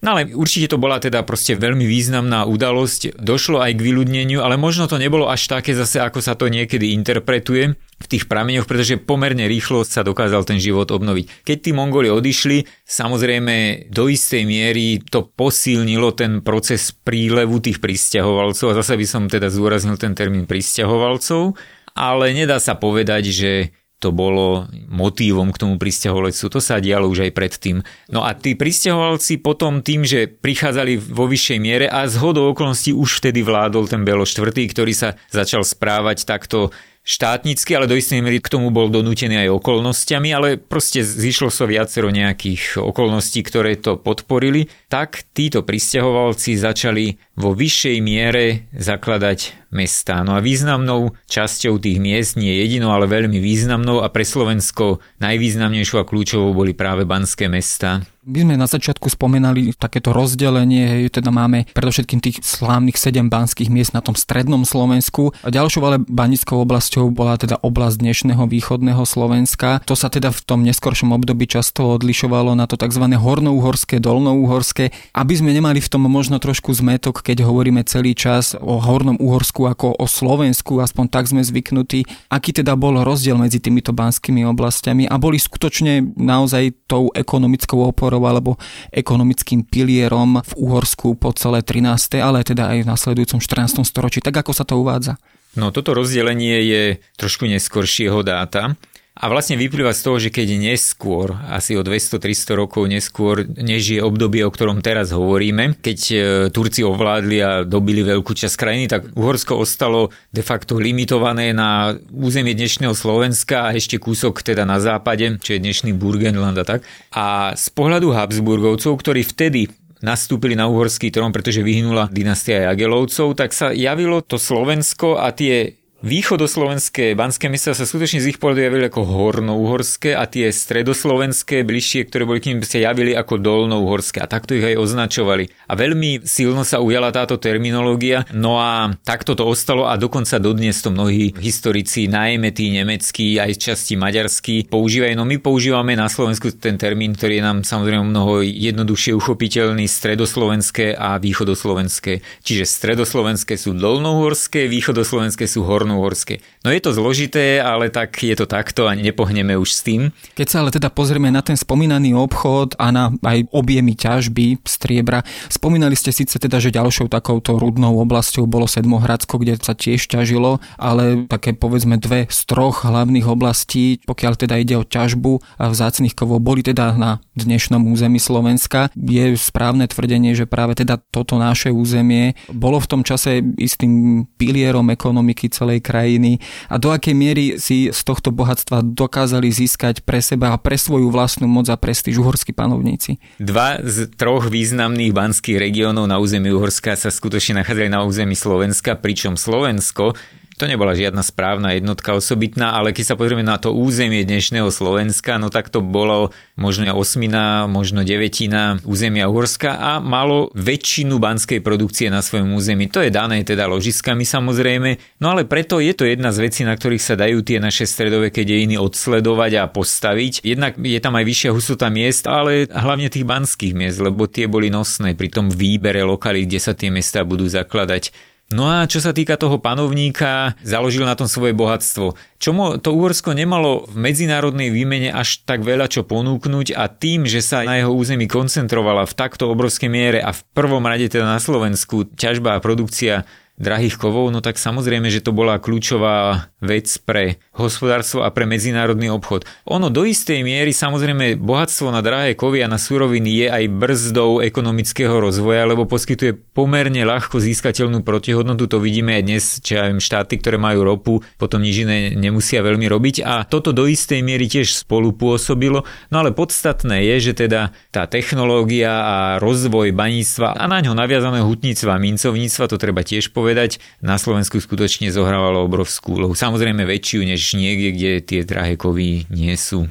No 0.06 0.14
ale 0.14 0.30
určite 0.38 0.70
to 0.70 0.78
bola 0.78 1.02
teda 1.02 1.26
proste 1.26 1.58
veľmi 1.58 1.82
významná 1.82 2.46
udalosť. 2.46 3.18
Došlo 3.18 3.58
aj 3.58 3.74
k 3.74 3.84
vyľudneniu, 3.90 4.38
ale 4.38 4.54
možno 4.54 4.86
to 4.86 5.02
nebolo 5.02 5.26
až 5.26 5.50
také 5.50 5.74
zase, 5.74 5.98
ako 5.98 6.22
sa 6.22 6.38
to 6.38 6.46
niekedy 6.46 6.94
interpretuje 6.94 7.74
v 7.74 8.06
tých 8.06 8.30
prameňoch, 8.30 8.70
pretože 8.70 9.02
pomerne 9.02 9.50
rýchlo 9.50 9.82
sa 9.82 10.06
dokázal 10.06 10.46
ten 10.46 10.62
život 10.62 10.86
obnoviť. 10.94 11.42
Keď 11.42 11.58
tí 11.58 11.72
Mongoli 11.74 12.14
odišli, 12.14 12.86
samozrejme 12.86 13.90
do 13.90 14.06
istej 14.06 14.46
miery 14.46 15.02
to 15.02 15.26
posilnilo 15.26 16.14
ten 16.14 16.46
proces 16.46 16.94
prílevu 16.94 17.58
tých 17.66 17.82
pristahovalcov 17.82 18.78
a 18.78 18.78
zase 18.86 19.02
by 19.02 19.06
som 19.10 19.26
teda 19.26 19.50
zúraznil 19.50 19.98
ten 19.98 20.14
termín 20.14 20.46
pristahovalcov, 20.46 21.58
ale 21.98 22.30
nedá 22.30 22.62
sa 22.62 22.78
povedať, 22.78 23.34
že 23.34 23.52
to 24.00 24.12
bolo 24.12 24.68
motívom 24.92 25.50
k 25.56 25.62
tomu 25.62 25.80
pristahovalectvu. 25.80 26.48
To 26.52 26.60
sa 26.60 26.84
dialo 26.84 27.08
už 27.08 27.26
aj 27.26 27.32
predtým. 27.32 27.80
No 28.12 28.28
a 28.28 28.36
tí 28.36 28.54
pristahovalci 28.54 29.40
potom 29.40 29.80
tým, 29.80 30.04
že 30.04 30.28
prichádzali 30.28 31.00
vo 31.00 31.26
vyššej 31.26 31.60
miere 31.64 31.88
a 31.88 32.04
z 32.06 32.20
hodou 32.20 32.52
okolností 32.52 32.92
už 32.92 33.24
vtedy 33.24 33.42
vládol 33.42 33.88
ten 33.88 34.04
Belo 34.04 34.28
IV, 34.28 34.52
ktorý 34.52 34.94
sa 34.94 35.16
začal 35.32 35.64
správať 35.64 36.28
takto 36.28 36.76
štátnicky, 37.06 37.78
ale 37.78 37.86
do 37.86 37.94
istej 37.94 38.26
miery 38.26 38.42
k 38.42 38.50
tomu 38.50 38.74
bol 38.74 38.90
donútený 38.90 39.46
aj 39.46 39.62
okolnostiami, 39.62 40.34
ale 40.34 40.58
proste 40.58 41.06
zišlo 41.06 41.54
sa 41.54 41.64
so 41.64 41.70
viacero 41.70 42.10
nejakých 42.10 42.82
okolností, 42.82 43.46
ktoré 43.46 43.78
to 43.78 44.02
podporili, 44.02 44.68
tak 44.90 45.22
títo 45.38 45.62
pristahovalci 45.62 46.58
začali 46.58 47.22
vo 47.38 47.54
vyššej 47.54 47.98
miere 48.02 48.66
zakladať 48.74 49.70
mestá. 49.70 50.26
No 50.26 50.34
a 50.34 50.42
významnou 50.42 51.14
časťou 51.30 51.78
tých 51.78 52.02
miest, 52.02 52.42
nie 52.42 52.58
jedinou, 52.58 52.90
ale 52.90 53.06
veľmi 53.06 53.38
významnou 53.38 54.02
a 54.02 54.10
pre 54.10 54.26
Slovensko 54.26 55.00
najvýznamnejšou 55.22 56.02
a 56.02 56.08
kľúčovou 56.10 56.58
boli 56.58 56.74
práve 56.74 57.06
banské 57.06 57.46
mesta. 57.46 58.02
My 58.26 58.42
sme 58.42 58.58
na 58.58 58.66
začiatku 58.66 59.06
spomenali 59.14 59.78
takéto 59.78 60.10
rozdelenie, 60.10 60.90
hej, 60.90 61.14
teda 61.14 61.30
máme 61.30 61.70
predovšetkým 61.78 62.26
tých 62.26 62.42
slávnych 62.42 62.98
7 62.98 63.30
banských 63.30 63.70
miest 63.70 63.94
na 63.94 64.02
tom 64.02 64.18
strednom 64.18 64.66
Slovensku. 64.66 65.30
A 65.46 65.54
ďalšou 65.54 65.86
ale 65.86 66.02
banickou 66.02 66.58
oblasťou 66.66 67.14
bola 67.14 67.38
teda 67.38 67.62
oblasť 67.62 68.02
dnešného 68.02 68.50
východného 68.50 69.06
Slovenska. 69.06 69.78
To 69.86 69.94
sa 69.94 70.10
teda 70.10 70.34
v 70.34 70.42
tom 70.42 70.66
neskoršom 70.66 71.14
období 71.14 71.46
často 71.46 71.86
odlišovalo 72.02 72.58
na 72.58 72.66
to 72.66 72.82
tzv. 72.82 73.06
hornouhorské, 73.14 74.02
dolnouhorské, 74.02 74.90
aby 75.14 75.34
sme 75.38 75.54
nemali 75.54 75.78
v 75.78 75.92
tom 75.94 76.10
možno 76.10 76.42
trošku 76.42 76.74
zmetok, 76.74 77.22
keď 77.22 77.46
hovoríme 77.46 77.86
celý 77.86 78.18
čas 78.18 78.58
o 78.58 78.82
hornom 78.82 79.22
Uhorsku 79.22 79.70
ako 79.70 80.02
o 80.02 80.10
Slovensku, 80.10 80.82
aspoň 80.82 81.14
tak 81.14 81.30
sme 81.30 81.46
zvyknutí. 81.46 82.10
Aký 82.34 82.58
teda 82.58 82.74
bol 82.74 83.06
rozdiel 83.06 83.38
medzi 83.38 83.62
týmito 83.62 83.94
banskými 83.94 84.50
oblastiami 84.50 85.06
a 85.06 85.14
boli 85.22 85.38
skutočne 85.38 86.18
naozaj 86.18 86.90
tou 86.90 87.14
ekonomickou 87.14 87.86
oporou 87.86 88.15
faktorov 88.16 88.24
alebo 88.24 88.52
ekonomickým 88.96 89.68
pilierom 89.68 90.40
v 90.40 90.52
Uhorsku 90.56 91.20
po 91.20 91.36
celé 91.36 91.60
13. 91.62 92.24
ale 92.24 92.48
teda 92.48 92.72
aj 92.72 92.88
v 92.88 92.90
nasledujúcom 92.90 93.40
14. 93.44 93.84
storočí, 93.84 94.24
tak 94.24 94.40
ako 94.40 94.52
sa 94.56 94.64
to 94.64 94.80
uvádza? 94.80 95.20
No 95.56 95.72
toto 95.72 95.96
rozdelenie 95.96 96.64
je 96.68 96.84
trošku 97.16 97.48
neskoršieho 97.48 98.24
dáta. 98.24 98.76
A 99.16 99.32
vlastne 99.32 99.56
vyplýva 99.56 99.96
z 99.96 100.02
toho, 100.04 100.18
že 100.20 100.28
keď 100.28 100.60
neskôr, 100.60 101.40
asi 101.48 101.80
o 101.80 101.88
200-300 101.88 102.60
rokov 102.60 102.84
neskôr, 102.84 103.48
než 103.48 103.96
je 103.96 104.04
obdobie, 104.04 104.44
o 104.44 104.52
ktorom 104.52 104.84
teraz 104.84 105.16
hovoríme, 105.16 105.80
keď 105.80 106.00
e, 106.12 106.16
Turci 106.52 106.84
ovládli 106.84 107.38
a 107.40 107.64
dobili 107.64 108.04
veľkú 108.04 108.36
časť 108.36 108.56
krajiny, 108.60 108.92
tak 108.92 109.16
Uhorsko 109.16 109.56
ostalo 109.56 110.12
de 110.36 110.44
facto 110.44 110.76
limitované 110.76 111.56
na 111.56 111.96
územie 112.12 112.60
dnešného 112.60 112.92
Slovenska 112.92 113.72
a 113.72 113.74
ešte 113.80 114.04
kúsok 114.04 114.44
teda 114.44 114.68
na 114.68 114.84
západe, 114.84 115.40
čo 115.40 115.56
je 115.56 115.64
dnešný 115.64 115.96
Burgenland 115.96 116.60
a 116.60 116.68
tak. 116.68 116.84
A 117.16 117.56
z 117.56 117.72
pohľadu 117.72 118.12
Habsburgovcov, 118.12 119.00
ktorí 119.00 119.24
vtedy 119.24 119.72
nastúpili 120.04 120.60
na 120.60 120.68
uhorský 120.68 121.08
trón, 121.08 121.32
pretože 121.32 121.64
vyhnula 121.64 122.12
dynastia 122.12 122.68
Jagelovcov, 122.68 123.32
tak 123.40 123.56
sa 123.56 123.72
javilo 123.72 124.20
to 124.20 124.36
Slovensko 124.36 125.24
a 125.24 125.32
tie 125.32 125.85
Východoslovenské 126.04 127.18
banské 127.18 127.50
mesta 127.50 127.74
sa 127.74 127.88
skutočne 127.88 128.22
z 128.22 128.36
ich 128.36 128.38
pohľadu 128.38 128.68
javili 128.68 128.84
ako 128.92 129.02
hornouhorské 129.10 130.14
a 130.14 130.30
tie 130.30 130.52
stredoslovenské 130.54 131.66
bližšie, 131.66 132.06
ktoré 132.06 132.30
boli 132.30 132.44
k 132.44 132.54
ním, 132.54 132.68
sa 132.68 132.78
javili 132.78 133.18
ako 133.18 133.42
dolnouhorské 133.42 134.20
a 134.20 134.30
takto 134.30 134.60
ich 134.60 134.62
aj 134.62 134.76
označovali. 134.76 135.50
A 135.66 135.74
veľmi 135.74 136.22
silno 136.22 136.62
sa 136.62 136.84
ujala 136.84 137.10
táto 137.10 137.42
terminológia, 137.42 138.22
no 138.38 138.60
a 138.62 138.92
takto 139.08 139.40
to 139.40 139.50
ostalo 139.50 139.90
a 139.90 139.96
dokonca 139.96 140.38
dodnes 140.38 140.78
to 140.84 140.94
mnohí 140.94 141.32
historici, 141.40 142.12
najmä 142.12 142.52
tí 142.54 142.76
nemeckí, 142.76 143.40
aj 143.40 143.58
časti 143.58 143.98
maďarskí, 143.98 144.70
používajú. 144.70 145.16
No 145.18 145.24
my 145.24 145.40
používame 145.40 145.96
na 145.96 146.12
Slovensku 146.12 146.54
ten 146.60 146.76
termín, 146.76 147.18
ktorý 147.18 147.40
je 147.40 147.44
nám 147.50 147.58
samozrejme 147.64 148.14
mnoho 148.14 148.44
jednoduchšie 148.44 149.16
uchopiteľný, 149.16 149.90
stredoslovenské 149.90 150.92
a 150.92 151.18
východoslovenské. 151.18 152.20
Čiže 152.46 152.68
stredoslovenské 152.68 153.58
sú 153.58 153.74
dolnouhorské, 153.74 154.70
východoslovenské 154.70 155.50
sú 155.50 155.66
hornouhorské 155.66 155.95
Horské. 156.00 156.44
No 156.66 156.74
je 156.74 156.82
to 156.82 156.96
zložité, 156.96 157.62
ale 157.62 157.94
tak 157.94 158.16
je 158.18 158.36
to 158.36 158.50
takto 158.50 158.90
a 158.90 158.96
nepohneme 158.98 159.54
už 159.60 159.70
s 159.70 159.82
tým. 159.86 160.10
Keď 160.34 160.48
sa 160.48 160.58
ale 160.64 160.74
teda 160.74 160.90
pozrieme 160.90 161.30
na 161.30 161.46
ten 161.46 161.54
spomínaný 161.54 162.18
obchod 162.18 162.80
a 162.82 162.90
na 162.90 163.14
aj 163.22 163.50
objemy 163.52 163.94
ťažby 163.94 164.64
striebra, 164.66 165.22
spomínali 165.52 165.94
ste 165.94 166.16
síce 166.16 166.40
teda, 166.40 166.58
že 166.58 166.74
ďalšou 166.74 167.12
takouto 167.12 167.60
rudnou 167.60 168.00
oblasťou 168.02 168.48
bolo 168.50 168.66
Sedmohradsko, 168.66 169.42
kde 169.42 169.60
sa 169.60 169.78
tiež 169.78 170.08
ťažilo, 170.08 170.64
ale 170.80 171.28
také 171.28 171.54
povedzme 171.54 172.00
dve 172.00 172.26
z 172.32 172.40
troch 172.48 172.88
hlavných 172.88 173.28
oblastí, 173.28 174.00
pokiaľ 174.06 174.34
teda 174.40 174.56
ide 174.62 174.76
o 174.80 174.88
ťažbu 174.88 175.60
a 175.60 175.70
vzácných 175.70 176.16
kovov, 176.16 176.40
boli 176.40 176.62
teda 176.62 176.96
na 176.96 177.20
dnešnom 177.36 177.84
území 177.92 178.22
Slovenska. 178.22 178.94
Je 178.96 179.36
správne 179.36 179.90
tvrdenie, 179.90 180.38
že 180.38 180.48
práve 180.48 180.78
teda 180.78 181.02
toto 181.12 181.36
naše 181.36 181.74
územie 181.74 182.38
bolo 182.48 182.80
v 182.80 182.90
tom 182.90 183.02
čase 183.02 183.44
istým 183.60 184.26
pilierom 184.40 184.88
ekonomiky 184.94 185.52
celej 185.52 185.75
krajiny 185.80 186.44
a 186.68 186.76
do 186.78 186.92
akej 186.92 187.16
miery 187.16 187.46
si 187.58 187.90
z 187.90 188.02
tohto 188.04 188.30
bohatstva 188.36 188.84
dokázali 188.84 189.48
získať 189.50 190.04
pre 190.04 190.20
seba 190.20 190.54
a 190.54 190.62
pre 190.62 190.76
svoju 190.76 191.10
vlastnú 191.10 191.48
moc 191.48 191.72
a 191.72 191.78
prestíž 191.80 192.20
uhorskí 192.20 192.52
panovníci. 192.52 193.18
Dva 193.40 193.80
z 193.82 194.12
troch 194.14 194.48
významných 194.52 195.16
banských 195.16 195.58
regiónov 195.60 196.06
na 196.06 196.20
území 196.22 196.52
Uhorska 196.52 196.94
sa 196.96 197.10
skutočne 197.10 197.64
nachádzali 197.64 197.90
na 197.90 198.04
území 198.04 198.38
Slovenska, 198.38 199.00
pričom 199.00 199.40
Slovensko 199.40 200.14
to 200.56 200.72
nebola 200.72 200.96
žiadna 200.96 201.20
správna 201.20 201.76
jednotka 201.76 202.16
osobitná, 202.16 202.72
ale 202.72 202.96
keď 202.96 203.12
sa 203.12 203.16
pozrieme 203.20 203.44
na 203.44 203.60
to 203.60 203.76
územie 203.76 204.24
dnešného 204.24 204.72
Slovenska, 204.72 205.36
no 205.36 205.52
tak 205.52 205.68
to 205.68 205.84
bolo 205.84 206.32
možno 206.56 206.88
osmina, 206.96 207.68
možno 207.68 208.08
devetina 208.08 208.80
územia 208.88 209.28
Uhorska 209.28 209.76
a 209.76 209.92
malo 210.00 210.48
väčšinu 210.56 211.20
banskej 211.20 211.60
produkcie 211.60 212.08
na 212.08 212.24
svojom 212.24 212.56
území. 212.56 212.88
To 212.88 213.04
je 213.04 213.12
dané 213.12 213.44
teda 213.44 213.68
ložiskami 213.68 214.24
samozrejme, 214.24 215.20
no 215.20 215.36
ale 215.36 215.44
preto 215.44 215.84
je 215.84 215.92
to 215.92 216.08
jedna 216.08 216.32
z 216.32 216.48
vecí, 216.48 216.64
na 216.64 216.80
ktorých 216.80 217.04
sa 217.04 217.20
dajú 217.20 217.44
tie 217.44 217.60
naše 217.60 217.84
stredoveké 217.84 218.48
dejiny 218.48 218.80
odsledovať 218.80 219.52
a 219.60 219.68
postaviť. 219.68 220.48
Jednak 220.48 220.80
je 220.80 221.00
tam 221.04 221.20
aj 221.20 221.26
vyššia 221.28 221.52
hustota 221.52 221.92
miest, 221.92 222.32
ale 222.32 222.72
hlavne 222.72 223.12
tých 223.12 223.28
banských 223.28 223.76
miest, 223.76 224.00
lebo 224.00 224.24
tie 224.32 224.48
boli 224.48 224.72
nosné 224.72 225.20
pri 225.20 225.28
tom 225.28 225.52
výbere 225.52 226.08
lokalít, 226.08 226.48
kde 226.48 226.60
sa 226.64 226.72
tie 226.72 226.88
mesta 226.88 227.28
budú 227.28 227.44
zakladať. 227.44 228.35
No 228.54 228.70
a 228.70 228.86
čo 228.86 229.02
sa 229.02 229.10
týka 229.10 229.42
toho 229.42 229.58
panovníka, 229.58 230.54
založil 230.62 231.02
na 231.02 231.18
tom 231.18 231.26
svoje 231.26 231.58
bohatstvo. 231.58 232.14
Čo 232.38 232.50
mu 232.54 232.78
to 232.78 232.94
Uhorsko 232.94 233.34
nemalo 233.34 233.90
v 233.90 233.98
medzinárodnej 233.98 234.70
výmene 234.70 235.10
až 235.10 235.42
tak 235.50 235.66
veľa 235.66 235.90
čo 235.90 236.06
ponúknuť 236.06 236.78
a 236.78 236.86
tým, 236.86 237.26
že 237.26 237.42
sa 237.42 237.66
na 237.66 237.82
jeho 237.82 237.90
území 237.90 238.30
koncentrovala 238.30 239.10
v 239.10 239.18
takto 239.18 239.50
obrovskej 239.50 239.90
miere 239.90 240.20
a 240.22 240.30
v 240.30 240.46
prvom 240.54 240.86
rade 240.86 241.10
teda 241.10 241.26
na 241.26 241.42
Slovensku 241.42 242.06
ťažba 242.14 242.54
a 242.54 242.62
produkcia 242.62 243.26
drahých 243.56 243.96
kovov, 243.96 244.36
no 244.36 244.44
tak 244.44 244.60
samozrejme, 244.60 245.08
že 245.08 245.24
to 245.24 245.32
bola 245.32 245.64
kľúčová 245.64 246.52
vec 246.60 246.92
pre 247.08 247.40
hospodárstvo 247.56 248.28
a 248.28 248.30
pre 248.34 248.44
medzinárodný 248.44 249.08
obchod. 249.16 249.48
Ono 249.72 249.88
do 249.88 250.04
istej 250.04 250.44
miery 250.44 250.76
samozrejme 250.76 251.40
bohatstvo 251.40 251.88
na 251.88 252.04
drahé 252.04 252.36
kovy 252.36 252.60
a 252.66 252.68
na 252.68 252.76
suroviny 252.76 253.32
je 253.32 253.48
aj 253.48 253.64
brzdou 253.72 254.44
ekonomického 254.44 255.16
rozvoja, 255.24 255.64
lebo 255.64 255.88
poskytuje 255.88 256.36
pomerne 256.52 257.08
ľahko 257.08 257.40
získateľnú 257.40 258.04
protihodnotu. 258.04 258.68
To 258.68 258.84
vidíme 258.84 259.16
aj 259.16 259.24
dnes, 259.24 259.44
čo 259.64 259.80
viem, 259.80 260.04
štáty, 260.04 260.36
ktoré 260.36 260.60
majú 260.60 260.84
ropu, 260.84 261.14
potom 261.40 261.64
nič 261.64 261.88
iné 261.88 262.12
nemusia 262.12 262.60
veľmi 262.60 262.92
robiť 262.92 263.24
a 263.24 263.48
toto 263.48 263.72
do 263.72 263.88
istej 263.88 264.20
miery 264.20 264.52
tiež 264.52 264.84
spolupôsobilo. 264.84 265.88
No 266.12 266.16
ale 266.20 266.36
podstatné 266.36 267.08
je, 267.16 267.32
že 267.32 267.48
teda 267.48 267.72
tá 267.96 268.04
technológia 268.04 268.92
a 269.00 269.18
rozvoj 269.40 269.96
baníctva 269.96 270.60
a 270.60 270.66
na 270.68 270.84
ňo 270.84 270.92
naviazané 270.92 271.40
hutníctva 271.40 271.96
mincovníctva, 272.04 272.68
to 272.68 272.76
treba 272.76 273.00
tiež 273.06 273.32
povedať, 273.32 273.45
povedať, 273.46 273.78
na 274.02 274.18
Slovensku 274.18 274.58
skutočne 274.58 275.14
zohrávalo 275.14 275.70
obrovskú 275.70 276.18
úlohu. 276.18 276.34
Samozrejme 276.34 276.82
väčšiu 276.82 277.22
než 277.22 277.54
niekde, 277.54 277.90
kde 277.94 278.12
tie 278.26 278.42
drahé 278.42 278.74
kovy 278.74 279.30
nie 279.30 279.54
sú 279.54 279.86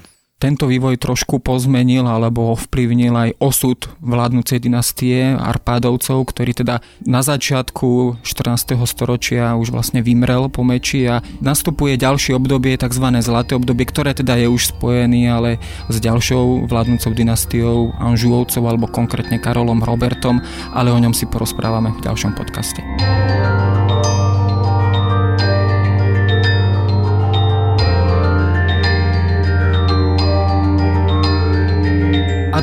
tento 0.45 0.69
vývoj 0.69 1.01
trošku 1.01 1.41
pozmenil 1.41 2.05
alebo 2.05 2.53
ovplyvnil 2.53 3.17
aj 3.17 3.31
osud 3.41 3.89
vládnúcej 4.05 4.61
dynastie 4.61 5.33
Arpádovcov, 5.33 6.21
ktorý 6.21 6.53
teda 6.53 6.85
na 7.09 7.25
začiatku 7.25 8.21
14. 8.21 8.77
storočia 8.85 9.57
už 9.57 9.73
vlastne 9.73 10.05
vymrel 10.05 10.53
po 10.53 10.61
meči 10.61 11.09
a 11.09 11.25
nastupuje 11.41 11.97
ďalšie 11.97 12.37
obdobie, 12.37 12.77
tzv. 12.77 13.07
zlaté 13.25 13.57
obdobie, 13.57 13.89
ktoré 13.89 14.13
teda 14.13 14.37
je 14.37 14.53
už 14.53 14.77
spojený 14.77 15.33
ale 15.33 15.57
s 15.89 15.97
ďalšou 15.97 16.69
vládnúcou 16.69 17.17
dynastiou 17.17 17.97
Anžuovcov 17.97 18.61
alebo 18.69 18.85
konkrétne 18.85 19.41
Karolom 19.41 19.81
Robertom, 19.81 20.45
ale 20.77 20.93
o 20.93 21.01
ňom 21.01 21.17
si 21.17 21.25
porozprávame 21.25 21.97
v 21.97 22.05
ďalšom 22.05 22.37
podcaste. 22.37 22.85